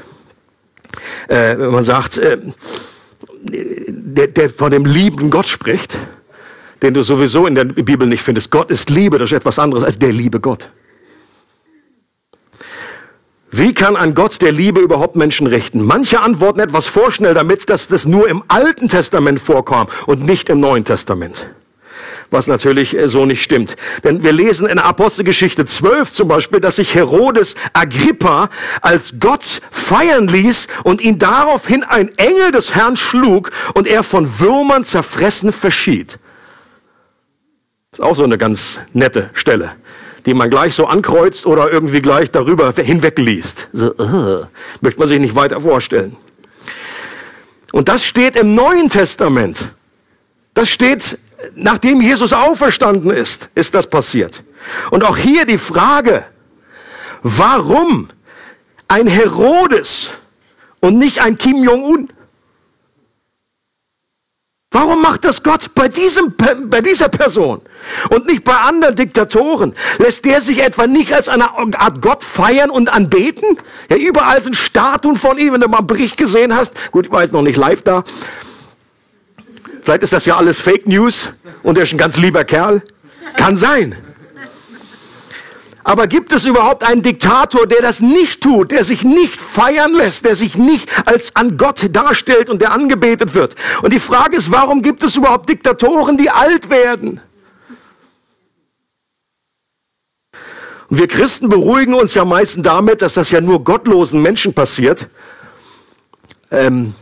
[1.29, 2.39] äh, wenn man sagt, äh,
[3.47, 5.99] der, der von dem lieben Gott spricht,
[6.83, 8.51] den du sowieso in der Bibel nicht findest.
[8.51, 10.69] Gott ist Liebe, das ist etwas anderes als der liebe Gott.
[13.57, 15.81] Wie kann ein Gott der Liebe überhaupt Menschen richten?
[15.81, 20.59] Manche antworten etwas vorschnell damit, dass das nur im Alten Testament vorkam und nicht im
[20.59, 21.47] Neuen Testament.
[22.31, 23.77] Was natürlich äh, so nicht stimmt.
[24.03, 28.49] Denn wir lesen in Apostelgeschichte 12 zum Beispiel, dass sich Herodes Agrippa
[28.81, 34.41] als Gott feiern ließ und ihn daraufhin ein Engel des Herrn schlug und er von
[34.41, 36.19] Würmern zerfressen verschied.
[37.93, 39.77] Ist auch so eine ganz nette Stelle
[40.27, 43.69] die man gleich so ankreuzt oder irgendwie gleich darüber hinwegliest.
[43.73, 44.47] So, uh,
[44.81, 46.17] möchte man sich nicht weiter vorstellen.
[47.73, 49.69] Und das steht im Neuen Testament.
[50.55, 51.19] Das steht,
[51.55, 54.43] nachdem Jesus auferstanden ist, ist das passiert.
[54.91, 56.25] Und auch hier die Frage,
[57.23, 58.09] warum
[58.89, 60.13] ein Herodes
[60.81, 62.09] und nicht ein Kim Jong-un?
[64.75, 66.35] Warum macht das Gott bei, diesem,
[66.69, 67.63] bei dieser Person
[68.11, 69.73] und nicht bei anderen Diktatoren?
[69.99, 73.57] Lässt der sich etwa nicht als eine Art Gott feiern und anbeten?
[73.89, 76.91] Ja, überall sind Statuen von ihm, wenn du mal einen Bericht gesehen hast.
[76.91, 78.03] Gut, ich war jetzt noch nicht live da.
[79.85, 81.31] Vielleicht ist das ja alles Fake News
[81.63, 82.83] und er ist ein ganz lieber Kerl.
[83.37, 83.95] Kann sein.
[85.87, 90.25] Aber gibt es überhaupt einen Diktator, der das nicht tut, der sich nicht feiern lässt,
[90.25, 93.55] der sich nicht als an Gott darstellt und der angebetet wird?
[93.83, 97.21] Und die Frage ist, warum gibt es überhaupt Diktatoren, die alt werden?
[100.89, 105.09] Und wir Christen beruhigen uns ja meistens damit, dass das ja nur gottlosen Menschen passiert,
[106.51, 106.95] ähm,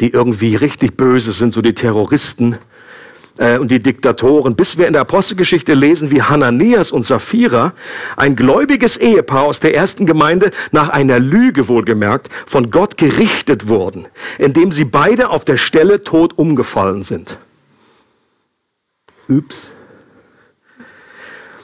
[0.00, 2.58] die irgendwie richtig böse sind, so die Terroristen
[3.38, 7.72] äh, und die Diktatoren, bis wir in der Apostelgeschichte lesen, wie Hananias und Sapphira,
[8.16, 14.06] ein gläubiges Ehepaar aus der ersten Gemeinde, nach einer Lüge wohlgemerkt, von Gott gerichtet wurden,
[14.38, 17.38] indem sie beide auf der Stelle tot umgefallen sind.
[19.28, 19.70] Ups.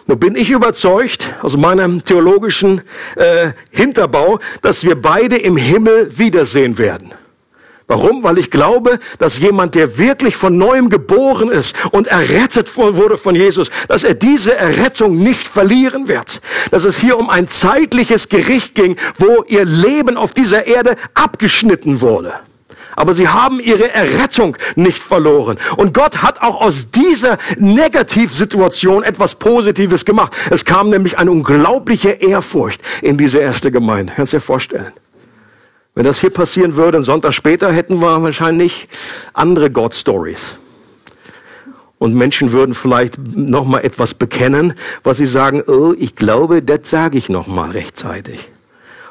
[0.07, 2.83] Nun bin ich überzeugt, aus meinem theologischen
[3.17, 7.13] äh, Hinterbau, dass wir beide im Himmel wiedersehen werden.
[7.87, 8.23] Warum?
[8.23, 13.35] Weil ich glaube, dass jemand, der wirklich von neuem geboren ist und errettet wurde von
[13.35, 16.41] Jesus, dass er diese Errettung nicht verlieren wird.
[16.71, 22.01] Dass es hier um ein zeitliches Gericht ging, wo ihr Leben auf dieser Erde abgeschnitten
[22.01, 22.33] wurde.
[22.97, 25.59] Aber sie haben ihre Errettung nicht verloren.
[25.77, 30.35] Und Gott hat auch aus dieser Negativsituation etwas Positives gemacht.
[30.51, 34.13] Es kam nämlich eine unglaubliche Ehrfurcht in diese erste Gemeinde.
[34.15, 34.93] Kannst du dir vorstellen?
[35.95, 38.89] Wenn das hier passieren würde, einen Sonntag später, hätten wir wahrscheinlich
[39.33, 40.57] andere God-Stories.
[41.99, 46.91] Und Menschen würden vielleicht noch mal etwas bekennen, was sie sagen, oh, ich glaube, das
[46.91, 48.51] sage ich noch mal rechtzeitig.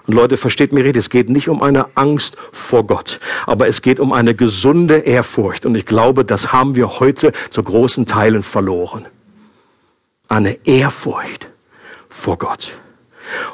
[0.05, 3.81] Und Leute, versteht mir richtig, es geht nicht um eine Angst vor Gott, aber es
[3.81, 5.65] geht um eine gesunde Ehrfurcht.
[5.65, 9.05] Und ich glaube, das haben wir heute zu großen Teilen verloren.
[10.27, 11.47] Eine Ehrfurcht
[12.09, 12.77] vor Gott.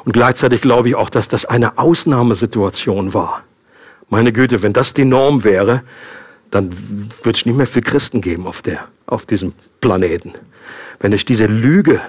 [0.04, 3.42] Und gleichzeitig glaube ich auch, dass das eine Ausnahmesituation war.
[4.08, 5.82] Meine Güte, wenn das die Norm wäre,
[6.50, 6.70] dann
[7.22, 10.32] würde es nicht mehr viel Christen geben auf, der, auf diesem Planeten.
[10.98, 12.00] Wenn ich diese Lüge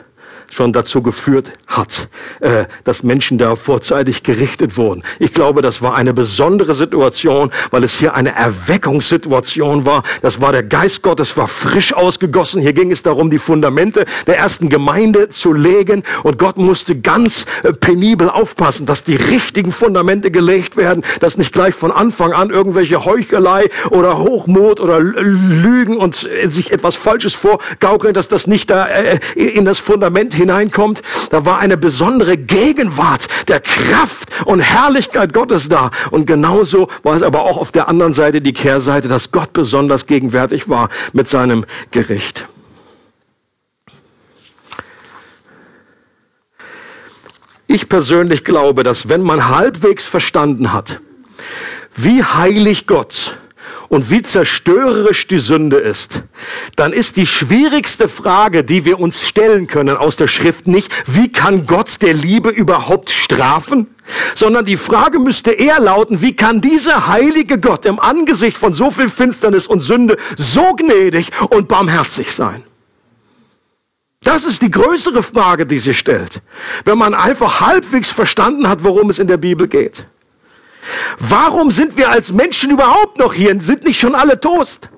[0.51, 2.09] schon dazu geführt hat,
[2.41, 5.03] äh, dass Menschen da vorzeitig gerichtet wurden.
[5.17, 10.03] Ich glaube, das war eine besondere Situation, weil es hier eine Erweckungssituation war.
[10.21, 12.61] Das war der Geist Gottes, war frisch ausgegossen.
[12.61, 16.03] Hier ging es darum, die Fundamente der ersten Gemeinde zu legen.
[16.23, 21.53] Und Gott musste ganz äh, penibel aufpassen, dass die richtigen Fundamente gelegt werden, dass nicht
[21.53, 27.35] gleich von Anfang an irgendwelche Heuchelei oder Hochmut oder Lügen und äh, sich etwas Falsches
[27.35, 33.27] vorgaukeln, dass das nicht da äh, in das Fundament hineinkommt, da war eine besondere Gegenwart
[33.47, 35.91] der Kraft und Herrlichkeit Gottes da.
[36.11, 40.05] Und genauso war es aber auch auf der anderen Seite die Kehrseite, dass Gott besonders
[40.05, 42.47] gegenwärtig war mit seinem Gericht.
[47.67, 50.99] Ich persönlich glaube, dass wenn man halbwegs verstanden hat,
[51.95, 53.37] wie heilig Gott
[53.91, 56.23] und wie zerstörerisch die Sünde ist,
[56.77, 61.29] dann ist die schwierigste Frage, die wir uns stellen können aus der Schrift nicht, wie
[61.29, 63.87] kann Gott der Liebe überhaupt strafen?
[64.33, 68.91] Sondern die Frage müsste eher lauten, wie kann dieser heilige Gott im Angesicht von so
[68.91, 72.63] viel Finsternis und Sünde so gnädig und barmherzig sein?
[74.23, 76.41] Das ist die größere Frage, die sich stellt,
[76.85, 80.05] wenn man einfach halbwegs verstanden hat, worum es in der Bibel geht.
[81.19, 83.59] Warum sind wir als Menschen überhaupt noch hier?
[83.61, 84.89] Sind nicht schon alle Toast?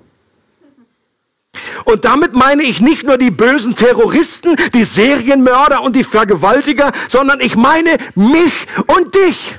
[1.86, 7.40] Und damit meine ich nicht nur die bösen Terroristen, die Serienmörder und die Vergewaltiger, sondern
[7.42, 9.56] ich meine mich und dich.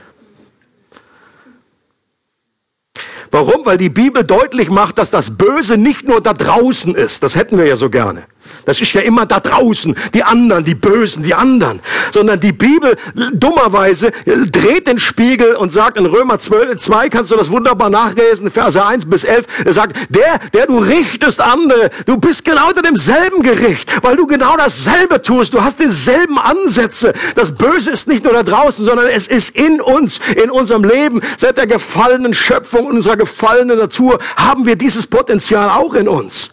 [3.30, 3.66] Warum?
[3.66, 7.22] Weil die Bibel deutlich macht, dass das Böse nicht nur da draußen ist.
[7.22, 8.26] Das hätten wir ja so gerne.
[8.64, 11.80] Das ist ja immer da draußen, die anderen, die Bösen, die anderen.
[12.12, 12.96] Sondern die Bibel
[13.32, 14.10] dummerweise
[14.50, 18.84] dreht den Spiegel und sagt in Römer 12, 2 kannst du das wunderbar nachlesen, Verse
[18.84, 23.42] 1 bis 11, er sagt, der, der du richtest andere, du bist genau unter demselben
[23.42, 27.12] Gericht, weil du genau dasselbe tust, du hast dieselben Ansätze.
[27.34, 31.20] Das Böse ist nicht nur da draußen, sondern es ist in uns, in unserem Leben.
[31.36, 36.50] Seit der gefallenen Schöpfung, unserer gefallenen Natur haben wir dieses Potenzial auch in uns.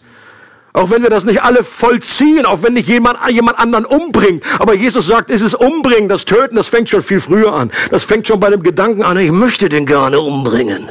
[0.74, 4.42] Auch wenn wir das nicht alle vollziehen, auch wenn nicht jemand, jemand anderen umbringt.
[4.58, 7.70] Aber Jesus sagt, es ist Umbringen, das Töten, das fängt schon viel früher an.
[7.90, 10.90] Das fängt schon bei dem Gedanken an, ich möchte den gerne umbringen.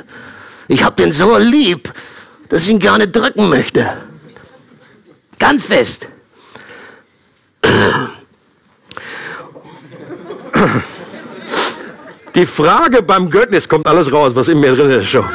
[0.68, 1.92] Ich habe den so lieb,
[2.50, 3.92] dass ich ihn gerne drücken möchte.
[5.40, 6.08] Ganz fest.
[12.36, 15.26] Die Frage beim Götten, es kommt alles raus, was in mir drin ist schon.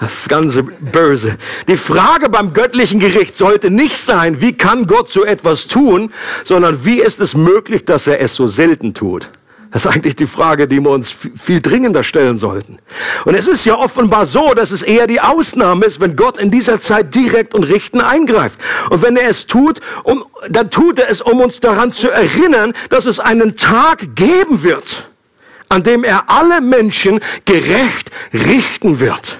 [0.00, 1.38] Das ganze Böse.
[1.68, 6.12] Die Frage beim göttlichen Gericht sollte nicht sein, wie kann Gott so etwas tun,
[6.44, 9.30] sondern wie ist es möglich, dass er es so selten tut.
[9.72, 12.78] Das ist eigentlich die Frage, die wir uns viel dringender stellen sollten.
[13.24, 16.50] Und es ist ja offenbar so, dass es eher die Ausnahme ist, wenn Gott in
[16.50, 18.60] dieser Zeit direkt und richten eingreift.
[18.90, 22.72] Und wenn er es tut, um, dann tut er es, um uns daran zu erinnern,
[22.90, 25.08] dass es einen Tag geben wird,
[25.68, 29.38] an dem er alle Menschen gerecht richten wird.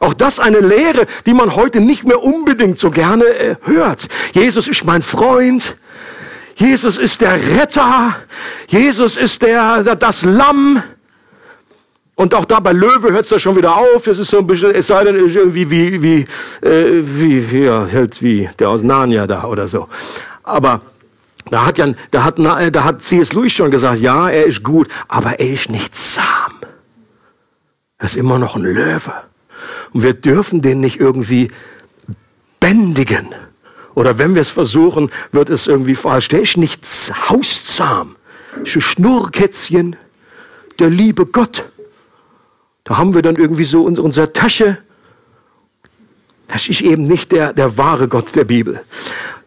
[0.00, 4.08] Auch das eine Lehre, die man heute nicht mehr unbedingt so gerne äh, hört.
[4.32, 5.76] Jesus ist mein Freund.
[6.54, 8.16] Jesus ist der Retter.
[8.68, 10.82] Jesus ist der, der das Lamm.
[12.14, 14.06] Und auch da bei Löwe hört es da schon wieder auf.
[14.08, 18.20] Es ist so ein bisschen, es sei denn, irgendwie wie, wie, äh, wie, ja, halt
[18.22, 19.88] wie der aus Narnia da oder so.
[20.42, 20.80] Aber
[21.48, 23.32] da hat ja, da hat, da hat C.S.
[23.32, 26.24] Lewis schon gesagt, ja, er ist gut, aber er ist nicht zahm.
[27.98, 29.12] Er ist immer noch ein Löwe.
[29.92, 31.48] Und wir dürfen den nicht irgendwie
[32.60, 33.28] bändigen.
[33.94, 36.28] Oder wenn wir es versuchen, wird es irgendwie falsch.
[36.28, 36.86] Der ist nicht
[37.28, 38.16] hauszahm.
[38.62, 39.96] Ist ein Schnurrkätzchen,
[40.78, 41.66] der liebe Gott.
[42.84, 44.78] Da haben wir dann irgendwie so in unserer Tasche.
[46.48, 48.80] Das ist eben nicht der, der wahre Gott der Bibel.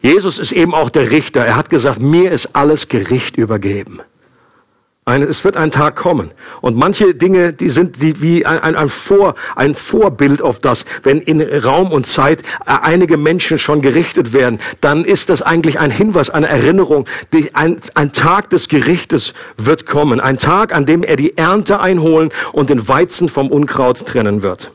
[0.01, 1.45] Jesus ist eben auch der Richter.
[1.45, 4.01] Er hat gesagt, mir ist alles Gericht übergeben.
[5.03, 6.29] Eine, es wird ein Tag kommen.
[6.61, 10.85] Und manche Dinge, die sind die, wie ein, ein, Vor, ein Vorbild auf das.
[11.01, 15.79] Wenn in Raum und Zeit äh, einige Menschen schon gerichtet werden, dann ist das eigentlich
[15.79, 17.07] ein Hinweis, eine Erinnerung.
[17.33, 20.19] Die, ein, ein Tag des Gerichtes wird kommen.
[20.19, 24.69] Ein Tag, an dem er die Ernte einholen und den Weizen vom Unkraut trennen wird.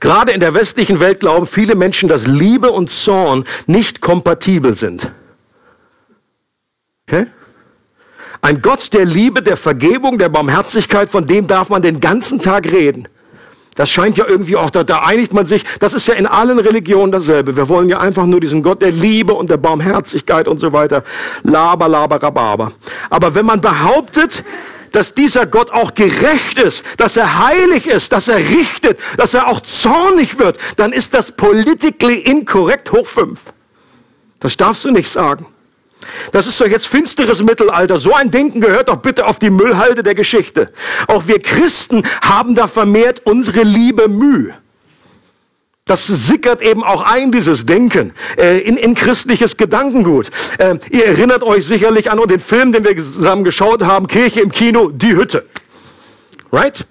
[0.00, 5.12] Gerade in der westlichen Welt glauben viele Menschen, dass Liebe und Zorn nicht kompatibel sind.
[7.06, 7.26] Okay?
[8.42, 12.70] Ein Gott der Liebe, der Vergebung, der Barmherzigkeit, von dem darf man den ganzen Tag
[12.72, 13.06] reden.
[13.74, 16.58] Das scheint ja irgendwie auch, da, da einigt man sich, das ist ja in allen
[16.58, 17.56] Religionen dasselbe.
[17.56, 21.04] Wir wollen ja einfach nur diesen Gott der Liebe und der Barmherzigkeit und so weiter.
[21.44, 22.72] Laber, laber, rababer.
[23.10, 24.44] Aber wenn man behauptet,
[24.92, 29.46] dass dieser Gott auch gerecht ist, dass er heilig ist, dass er richtet, dass er
[29.46, 33.40] auch zornig wird, dann ist das politically inkorrekt hoch fünf.
[34.40, 35.46] Das darfst du nicht sagen.
[36.32, 37.98] Das ist doch jetzt finsteres Mittelalter.
[37.98, 40.72] So ein Denken gehört doch bitte auf die Müllhalde der Geschichte.
[41.06, 44.54] Auch wir Christen haben da vermehrt unsere Liebe Mühe.
[45.90, 50.30] Das sickert eben auch ein, dieses Denken, äh, in, in christliches Gedankengut.
[50.58, 54.52] Äh, ihr erinnert euch sicherlich an den Film, den wir zusammen geschaut haben, Kirche im
[54.52, 55.44] Kino, Die Hütte.
[56.52, 56.86] Right?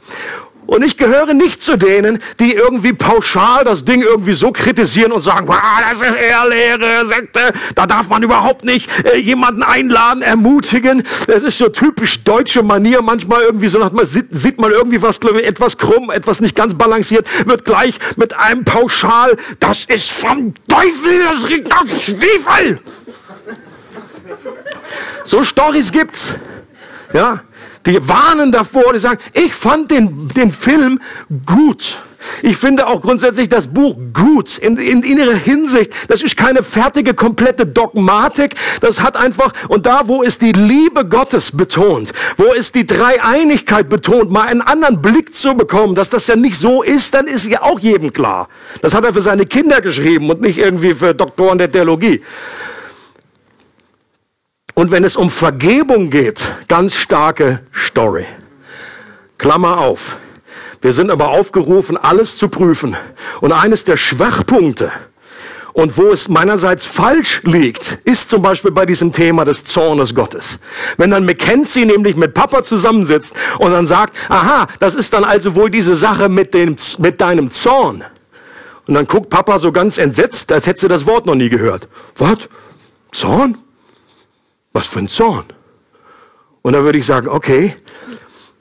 [0.70, 5.22] Und ich gehöre nicht zu denen, die irgendwie pauschal das Ding irgendwie so kritisieren und
[5.22, 11.02] sagen, das ist eher leere Sekte, da darf man überhaupt nicht äh, jemanden einladen, ermutigen.
[11.26, 13.02] Das ist so typisch deutsche Manier.
[13.02, 16.76] Manchmal irgendwie so, man sieht, sieht man irgendwie was, ich, etwas krumm, etwas nicht ganz
[16.76, 22.80] balanciert, wird gleich mit einem pauschal, das ist vom Teufel, das riecht nach Schwefel.
[25.24, 26.36] So Stories gibt's.
[27.12, 27.42] Ja,
[27.86, 31.00] die warnen davor, die sagen, ich fand den, den Film
[31.46, 31.98] gut.
[32.42, 35.94] Ich finde auch grundsätzlich das Buch gut in, in, in ihrer Hinsicht.
[36.10, 38.56] Das ist keine fertige, komplette Dogmatik.
[38.82, 43.88] Das hat einfach, und da, wo ist die Liebe Gottes betont, wo ist die Dreieinigkeit
[43.88, 47.46] betont, mal einen anderen Blick zu bekommen, dass das ja nicht so ist, dann ist
[47.46, 48.50] ja auch jedem klar.
[48.82, 52.22] Das hat er für seine Kinder geschrieben und nicht irgendwie für Doktoren der Theologie.
[54.80, 58.26] Und wenn es um Vergebung geht, ganz starke Story.
[59.38, 60.16] Klammer auf.
[60.80, 62.96] Wir sind aber aufgerufen, alles zu prüfen.
[63.42, 64.90] Und eines der Schwachpunkte
[65.74, 70.60] und wo es meinerseits falsch liegt, ist zum Beispiel bei diesem Thema des Zornes Gottes.
[70.96, 75.58] Wenn dann Mackenzie nämlich mit Papa zusammensitzt und dann sagt, aha, das ist dann also
[75.58, 78.06] wohl diese Sache mit, dem, mit deinem Zorn.
[78.88, 81.90] Und dann guckt Papa so ganz entsetzt, als hätte sie das Wort noch nie gehört.
[82.16, 82.48] Was?
[83.12, 83.58] Zorn?
[84.74, 85.46] Was für ein Zorn.
[86.62, 87.76] Und da würde ich sagen, okay,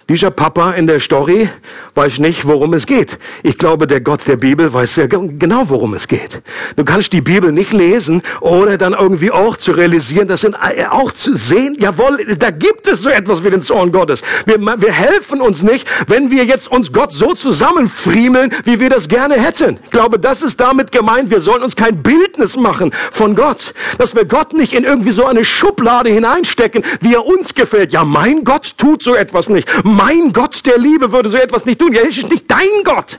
[0.09, 1.49] dieser Papa in der Story
[1.95, 3.19] weiß nicht, worum es geht.
[3.43, 6.41] Ich glaube, der Gott der Bibel weiß ja genau, worum es geht.
[6.77, 10.87] Du kannst die Bibel nicht lesen, ohne dann irgendwie auch zu realisieren, das sind äh,
[10.87, 14.23] auch zu sehen, jawohl, da gibt es so etwas wie den Zorn Gottes.
[14.47, 19.09] Wir, wir helfen uns nicht, wenn wir jetzt uns Gott so zusammenfriemeln, wie wir das
[19.09, 19.79] gerne hätten.
[19.85, 23.75] Ich glaube, das ist damit gemeint, wir sollen uns kein Bildnis machen von Gott.
[23.99, 27.93] Dass wir Gott nicht in irgendwie so eine Schublade hineinstecken, wie er uns gefällt.
[27.93, 31.81] Ja, mein Gott tut so etwas nicht mein Gott der Liebe würde so etwas nicht
[31.81, 31.93] tun.
[31.93, 33.19] Ja, es ist nicht dein Gott,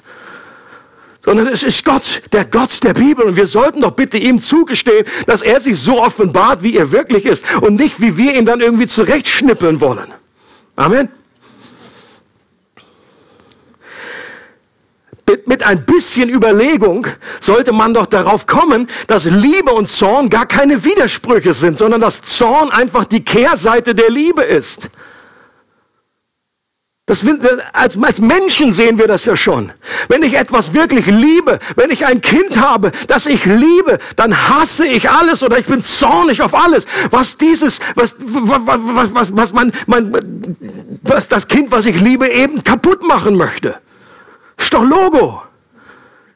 [1.19, 3.25] sondern es ist Gott, der Gott der Bibel.
[3.25, 7.25] Und wir sollten doch bitte ihm zugestehen, dass er sich so offenbart, wie er wirklich
[7.25, 10.13] ist und nicht, wie wir ihn dann irgendwie zurechtschnippeln wollen.
[10.75, 11.09] Amen.
[15.49, 17.07] mit ein bisschen Überlegung
[17.39, 22.21] sollte man doch darauf kommen, dass Liebe und Zorn gar keine Widersprüche sind, sondern dass
[22.21, 24.89] Zorn einfach die Kehrseite der Liebe ist.
[27.09, 27.25] Das,
[27.73, 29.71] als, als Menschen sehen wir das ja schon.
[30.09, 34.85] Wenn ich etwas wirklich liebe, wenn ich ein Kind habe, das ich liebe, dann hasse
[34.85, 39.71] ich alles oder ich bin zornig auf alles, was dieses, was, was, was, was, man,
[39.87, 40.55] man,
[41.01, 43.79] was das Kind, was ich liebe, eben kaputt machen möchte.
[44.55, 45.41] Ist doch Logo.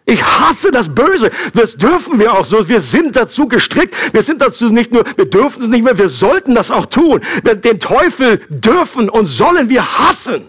[0.06, 1.30] Ich hasse das Böse.
[1.54, 2.68] Das dürfen wir auch so.
[2.68, 3.96] Wir sind dazu gestrickt.
[4.12, 7.22] Wir sind dazu nicht nur, wir dürfen es nicht mehr, wir sollten das auch tun.
[7.44, 10.46] Den Teufel dürfen und sollen wir hassen.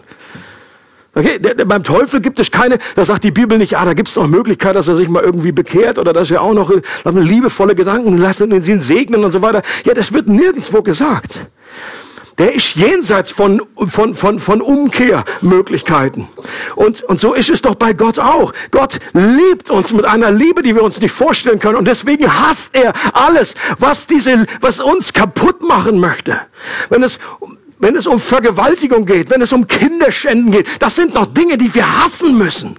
[1.17, 3.93] Okay, der, der, beim Teufel gibt es keine, da sagt die Bibel nicht, ah, da
[3.93, 6.71] gibt es noch Möglichkeit, dass er sich mal irgendwie bekehrt oder dass er auch noch
[7.05, 9.61] liebevolle Gedanken lassen und ihn segnen und so weiter.
[9.85, 11.47] Ja, das wird nirgendwo gesagt.
[12.37, 16.27] Der ist jenseits von, von, von, von Umkehrmöglichkeiten.
[16.75, 18.51] Und, und so ist es doch bei Gott auch.
[18.71, 21.77] Gott liebt uns mit einer Liebe, die wir uns nicht vorstellen können.
[21.77, 26.41] Und deswegen hasst er alles, was diese, was uns kaputt machen möchte.
[26.89, 27.19] Wenn es
[27.85, 31.75] wenn es um Vergewaltigung geht, wenn es um Kinderschänden geht, das sind doch Dinge, die
[31.75, 32.75] wir hassen müssen.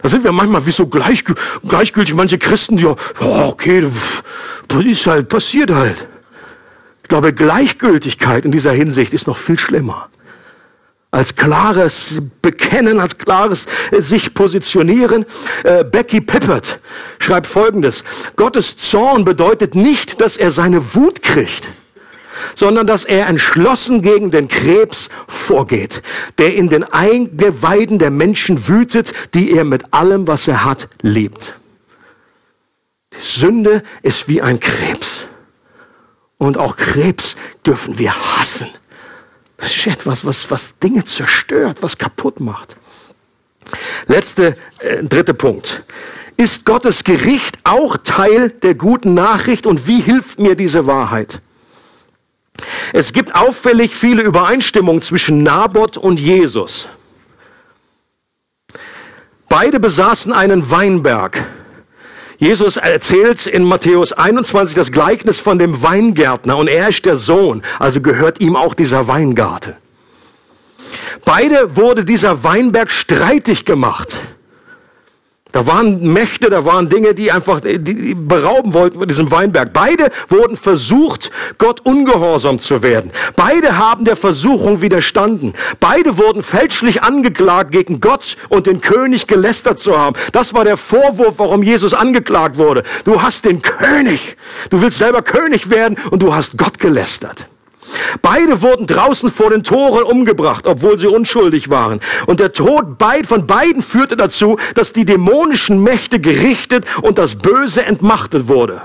[0.00, 1.22] Da sind wir manchmal wie so gleich,
[1.68, 3.86] gleichgültig, manche Christen, die, oh, okay,
[4.68, 6.06] das ist halt, passiert halt.
[7.02, 10.08] Ich glaube, Gleichgültigkeit in dieser Hinsicht ist noch viel schlimmer.
[11.10, 15.26] Als klares Bekennen, als klares sich positionieren.
[15.62, 16.80] Äh, Becky Pippert
[17.18, 18.02] schreibt Folgendes.
[18.36, 21.68] Gottes Zorn bedeutet nicht, dass er seine Wut kriegt
[22.54, 26.02] sondern dass er entschlossen gegen den Krebs vorgeht,
[26.38, 31.56] der in den Eingeweiden der Menschen wütet, die er mit allem, was er hat, liebt.
[33.12, 35.26] Die Sünde ist wie ein Krebs.
[36.38, 38.68] Und auch Krebs dürfen wir hassen.
[39.56, 42.76] Das ist etwas, was, was Dinge zerstört, was kaputt macht.
[44.06, 45.84] Letzte, äh, dritte Punkt.
[46.36, 51.40] Ist Gottes Gericht auch Teil der guten Nachricht und wie hilft mir diese Wahrheit?
[52.92, 56.88] Es gibt auffällig viele Übereinstimmungen zwischen Naboth und Jesus.
[59.48, 61.44] Beide besaßen einen Weinberg.
[62.38, 67.62] Jesus erzählt in Matthäus 21 das Gleichnis von dem Weingärtner und er ist der Sohn,
[67.78, 69.74] also gehört ihm auch dieser Weingarten.
[71.24, 74.18] Beide wurde dieser Weinberg streitig gemacht.
[75.56, 79.72] Da waren Mächte, da waren Dinge, die einfach die berauben wollten von diesem Weinberg.
[79.72, 83.10] Beide wurden versucht, Gott ungehorsam zu werden.
[83.36, 85.54] Beide haben der Versuchung widerstanden.
[85.80, 90.14] Beide wurden fälschlich angeklagt, gegen Gott und den König gelästert zu haben.
[90.32, 92.82] Das war der Vorwurf, warum Jesus angeklagt wurde.
[93.06, 94.36] Du hast den König.
[94.68, 97.46] Du willst selber König werden und du hast Gott gelästert.
[98.22, 102.00] Beide wurden draußen vor den Toren umgebracht, obwohl sie unschuldig waren.
[102.26, 107.84] Und der Tod von beiden führte dazu, dass die dämonischen Mächte gerichtet und das Böse
[107.84, 108.82] entmachtet wurde.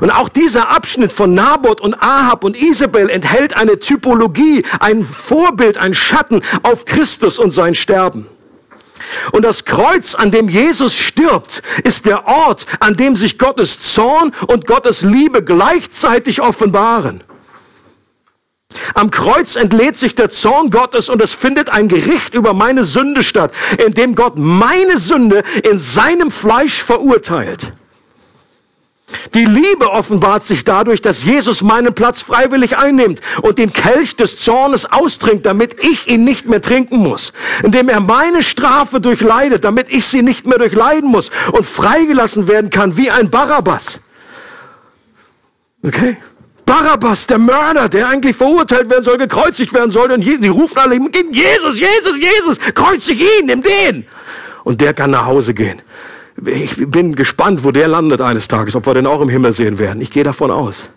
[0.00, 5.78] Und auch dieser Abschnitt von Naboth und Ahab und Isabel enthält eine Typologie, ein Vorbild,
[5.78, 8.26] ein Schatten auf Christus und sein Sterben.
[9.32, 14.32] Und das Kreuz, an dem Jesus stirbt, ist der Ort, an dem sich Gottes Zorn
[14.46, 17.22] und Gottes Liebe gleichzeitig offenbaren.
[18.94, 23.22] Am Kreuz entlädt sich der Zorn Gottes und es findet ein Gericht über meine Sünde
[23.22, 23.52] statt,
[23.84, 27.72] in dem Gott meine Sünde in seinem Fleisch verurteilt.
[29.34, 34.38] Die Liebe offenbart sich dadurch, dass Jesus meinen Platz freiwillig einnimmt und den Kelch des
[34.38, 37.32] Zornes austrinkt, damit ich ihn nicht mehr trinken muss.
[37.62, 42.70] Indem er meine Strafe durchleidet, damit ich sie nicht mehr durchleiden muss und freigelassen werden
[42.70, 44.00] kann wie ein Barabbas.
[45.82, 46.16] Okay?
[46.66, 50.10] Barabbas, der Mörder, der eigentlich verurteilt werden soll, gekreuzigt werden soll.
[50.12, 54.06] Und die rufen alle, Jesus, Jesus, Jesus, kreuzig ihn, nimm den.
[54.64, 55.82] Und der kann nach Hause gehen.
[56.46, 59.78] Ich bin gespannt, wo der landet eines Tages, ob wir den auch im Himmel sehen
[59.78, 60.00] werden.
[60.02, 60.88] Ich gehe davon aus.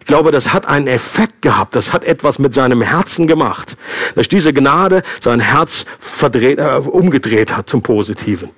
[0.00, 1.76] Ich glaube, das hat einen Effekt gehabt.
[1.76, 3.76] Das hat etwas mit seinem Herzen gemacht.
[4.16, 8.50] Dass diese Gnade sein Herz verdreht, äh, umgedreht hat zum Positiven.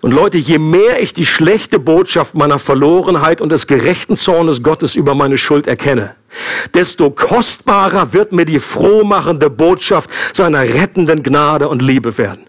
[0.00, 4.94] Und Leute, je mehr ich die schlechte Botschaft meiner Verlorenheit und des gerechten Zornes Gottes
[4.94, 6.14] über meine Schuld erkenne,
[6.72, 12.44] desto kostbarer wird mir die frohmachende Botschaft seiner rettenden Gnade und Liebe werden.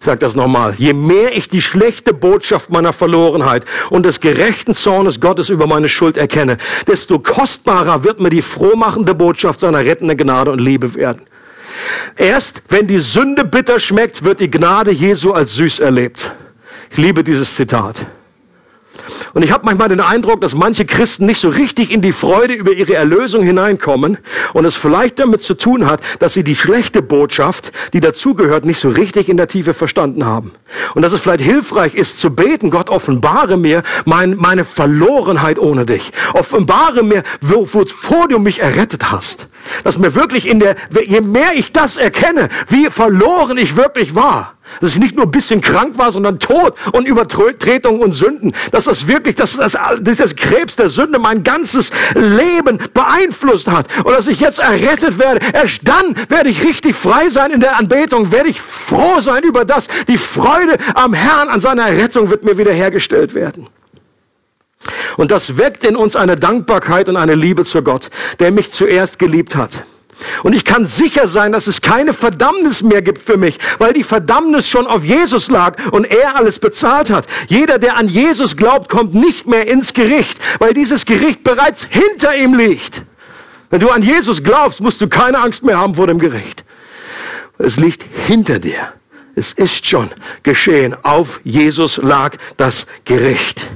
[0.00, 0.74] Sag das nochmal.
[0.76, 5.88] Je mehr ich die schlechte Botschaft meiner Verlorenheit und des gerechten Zornes Gottes über meine
[5.88, 6.56] Schuld erkenne,
[6.88, 11.22] desto kostbarer wird mir die frohmachende Botschaft seiner rettenden Gnade und Liebe werden.
[12.16, 16.32] Erst wenn die Sünde bitter schmeckt, wird die Gnade Jesu als süß erlebt.
[16.92, 18.04] Ich liebe dieses Zitat.
[19.32, 22.52] Und ich habe manchmal den Eindruck, dass manche Christen nicht so richtig in die Freude
[22.52, 24.18] über ihre Erlösung hineinkommen
[24.52, 28.78] und es vielleicht damit zu tun hat, dass sie die schlechte Botschaft, die dazugehört, nicht
[28.78, 30.52] so richtig in der Tiefe verstanden haben.
[30.94, 35.86] Und dass es vielleicht hilfreich ist zu beten, Gott offenbare mir mein, meine Verlorenheit ohne
[35.86, 36.12] dich.
[36.34, 39.48] Offenbare mir, wovor du mich errettet hast.
[39.82, 40.74] Dass mir wirklich in der,
[41.06, 45.30] je mehr ich das erkenne, wie verloren ich wirklich war, dass ich nicht nur ein
[45.30, 48.52] bisschen krank war, sondern tot und Übertretung und Sünden.
[48.70, 53.86] Dass das wirklich, dass das, dieses Krebs der Sünde mein ganzes Leben beeinflusst hat.
[54.04, 55.40] Und dass ich jetzt errettet werde.
[55.52, 58.32] Erst dann werde ich richtig frei sein in der Anbetung.
[58.32, 59.88] Werde ich froh sein über das.
[60.08, 63.68] Die Freude am Herrn, an seiner Errettung wird mir wiederhergestellt werden.
[65.16, 68.10] Und das weckt in uns eine Dankbarkeit und eine Liebe zu Gott,
[68.40, 69.84] der mich zuerst geliebt hat.
[70.42, 74.02] Und ich kann sicher sein, dass es keine Verdammnis mehr gibt für mich, weil die
[74.02, 77.26] Verdammnis schon auf Jesus lag und er alles bezahlt hat.
[77.48, 82.36] Jeder, der an Jesus glaubt, kommt nicht mehr ins Gericht, weil dieses Gericht bereits hinter
[82.36, 83.02] ihm liegt.
[83.70, 86.64] Wenn du an Jesus glaubst, musst du keine Angst mehr haben vor dem Gericht.
[87.58, 88.92] Es liegt hinter dir.
[89.34, 90.10] Es ist schon
[90.42, 90.94] geschehen.
[91.02, 93.66] Auf Jesus lag das Gericht.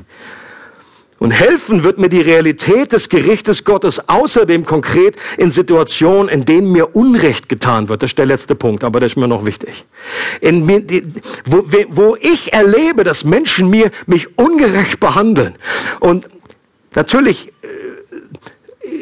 [1.18, 6.72] Und helfen wird mir die Realität des Gerichtes Gottes außerdem konkret in Situationen, in denen
[6.72, 8.02] mir Unrecht getan wird.
[8.02, 9.86] Das ist der letzte Punkt, aber das ist mir noch wichtig.
[10.42, 10.68] In,
[11.46, 15.54] wo, wo ich erlebe, dass Menschen mir, mich ungerecht behandeln.
[16.00, 16.28] Und
[16.94, 17.66] natürlich äh,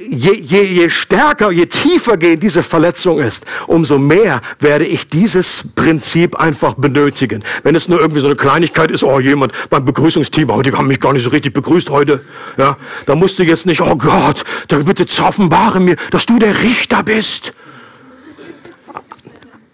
[0.08, 5.64] je, je, je stärker, je tiefer gehend diese Verletzung ist, umso mehr werde ich dieses
[5.74, 7.42] Prinzip einfach benötigen.
[7.62, 10.86] Wenn es nur irgendwie so eine Kleinigkeit ist, oh jemand beim Begrüßungsteam, oh, die haben
[10.86, 12.20] mich gar nicht so richtig begrüßt heute,
[12.56, 12.76] ja,
[13.06, 17.02] da musst du jetzt nicht, oh Gott, da bitte offenbare mir, dass du der Richter
[17.02, 17.52] bist.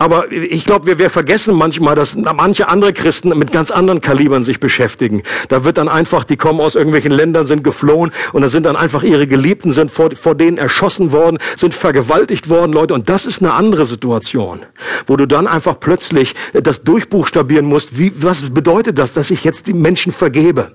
[0.00, 4.42] Aber ich glaube, wir, wir vergessen manchmal, dass manche andere Christen mit ganz anderen Kalibern
[4.42, 5.22] sich beschäftigen.
[5.48, 8.76] Da wird dann einfach, die kommen aus irgendwelchen Ländern, sind geflohen und da sind dann
[8.76, 12.94] einfach ihre Geliebten, sind vor, vor denen erschossen worden, sind vergewaltigt worden, Leute.
[12.94, 14.60] Und das ist eine andere Situation,
[15.06, 17.98] wo du dann einfach plötzlich das durchbuchstabieren musst.
[17.98, 20.72] Wie, was bedeutet das, dass ich jetzt die Menschen vergebe?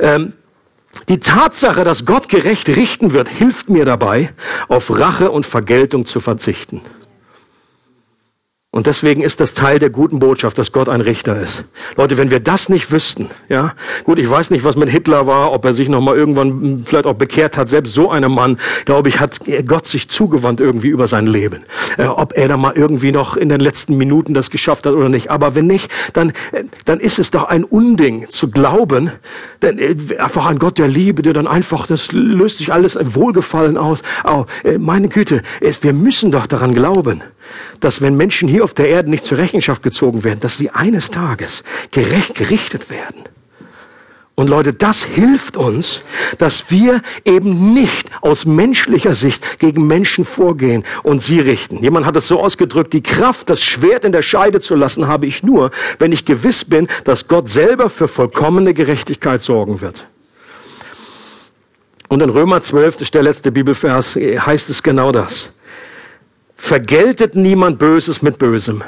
[0.00, 0.32] Ähm,
[1.08, 4.30] die Tatsache, dass Gott gerecht richten wird, hilft mir dabei,
[4.66, 6.80] auf Rache und Vergeltung zu verzichten.
[8.70, 11.64] Und deswegen ist das Teil der guten Botschaft, dass Gott ein Richter ist.
[11.96, 13.72] Leute, wenn wir das nicht wüssten, ja,
[14.04, 17.06] gut, ich weiß nicht, was mit Hitler war, ob er sich noch mal irgendwann vielleicht
[17.06, 17.70] auch bekehrt hat.
[17.70, 21.64] Selbst so einem Mann, glaube ich, hat Gott sich zugewandt irgendwie über sein Leben.
[21.96, 25.08] Äh, ob er da mal irgendwie noch in den letzten Minuten das geschafft hat oder
[25.08, 25.30] nicht.
[25.30, 29.10] Aber wenn nicht, dann, äh, dann ist es doch ein Unding zu glauben,
[29.62, 33.76] denn äh, einfach an Gott der Liebe, der dann einfach, das löst sich alles Wohlgefallen
[33.76, 34.02] aus.
[34.24, 35.42] Oh, äh, meine Güte,
[35.80, 37.22] wir müssen doch daran glauben
[37.80, 41.10] dass wenn Menschen hier auf der Erde nicht zur Rechenschaft gezogen werden, dass sie eines
[41.10, 43.24] Tages gerecht gerichtet werden.
[44.38, 46.02] Und Leute, das hilft uns,
[46.38, 51.82] dass wir eben nicht aus menschlicher Sicht gegen Menschen vorgehen und sie richten.
[51.82, 55.26] Jemand hat es so ausgedrückt, die Kraft, das Schwert in der Scheide zu lassen, habe
[55.26, 60.06] ich nur, wenn ich gewiss bin, dass Gott selber für vollkommene Gerechtigkeit sorgen wird.
[62.06, 65.50] Und in Römer 12, das ist der letzte Bibelvers, heißt es genau das.
[66.54, 68.84] Vergeltet niemand Böses mit Bösem.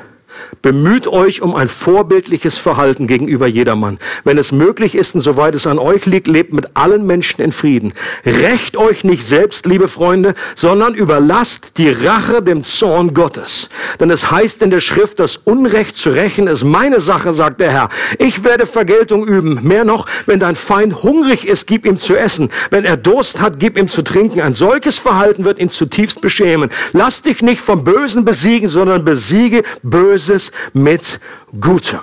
[0.62, 3.99] Bemüht euch um ein vorbildliches Verhalten gegenüber jedermann.
[4.24, 7.51] Wenn es möglich ist und soweit es an euch liegt, lebt mit allen Menschen in
[7.51, 7.93] Frieden.
[8.26, 13.70] Recht euch nicht selbst, liebe Freunde, sondern überlasst die Rache dem Zorn Gottes.
[13.99, 17.72] Denn es heißt in der Schrift, das Unrecht zu rächen ist meine Sache, sagt der
[17.72, 17.89] Herr.
[18.18, 19.61] Ich werde Vergeltung üben.
[19.62, 22.51] Mehr noch, wenn dein Feind hungrig ist, gib ihm zu essen.
[22.70, 24.41] Wenn er Durst hat, gib ihm zu trinken.
[24.41, 26.70] Ein solches Verhalten wird ihn zutiefst beschämen.
[26.93, 31.18] Lass dich nicht vom Bösen besiegen, sondern besiege Böse Böses mit
[31.59, 32.01] Gutem.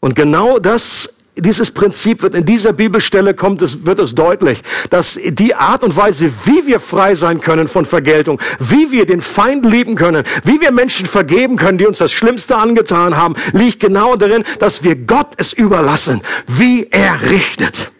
[0.00, 5.18] Und genau das dieses Prinzip wird in dieser Bibelstelle kommt es, wird es deutlich, dass
[5.24, 9.64] die Art und Weise, wie wir frei sein können von Vergeltung, wie wir den Feind
[9.64, 14.16] lieben können, wie wir Menschen vergeben können, die uns das Schlimmste angetan haben, liegt genau
[14.16, 17.90] darin, dass wir Gott es überlassen, wie er richtet.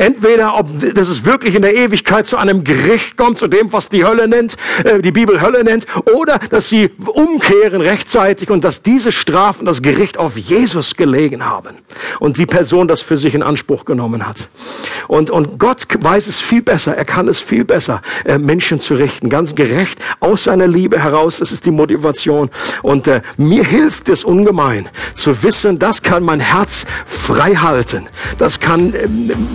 [0.00, 3.90] Entweder, ob dass es wirklich in der Ewigkeit zu einem Gericht kommt, zu dem, was
[3.90, 5.86] die Hölle nennt, äh, die Bibel Hölle nennt,
[6.16, 11.76] oder dass sie umkehren rechtzeitig und dass diese Strafen das Gericht auf Jesus gelegen haben
[12.18, 14.48] und die Person das für sich in Anspruch genommen hat.
[15.06, 18.94] Und, und Gott weiß es viel besser, er kann es viel besser, äh, Menschen zu
[18.94, 22.48] richten, ganz gerecht, aus seiner Liebe heraus, das ist die Motivation.
[22.82, 28.08] Und äh, mir hilft es ungemein, zu wissen, das kann mein Herz frei halten.
[28.38, 29.06] Das kann, äh,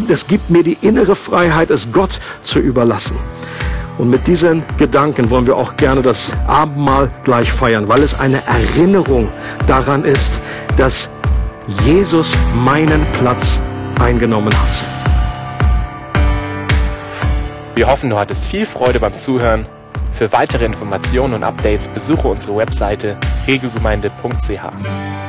[0.07, 3.15] das gibt gibt mir die innere Freiheit, es Gott zu überlassen.
[3.97, 8.41] Und mit diesen Gedanken wollen wir auch gerne das Abendmahl gleich feiern, weil es eine
[8.45, 9.29] Erinnerung
[9.65, 10.41] daran ist,
[10.75, 11.09] dass
[11.85, 13.61] Jesus meinen Platz
[13.97, 16.19] eingenommen hat.
[17.75, 19.65] Wir hoffen, du hattest viel Freude beim Zuhören.
[20.11, 23.15] Für weitere Informationen und Updates besuche unsere Webseite
[23.47, 25.24] regelgemeinde.ch.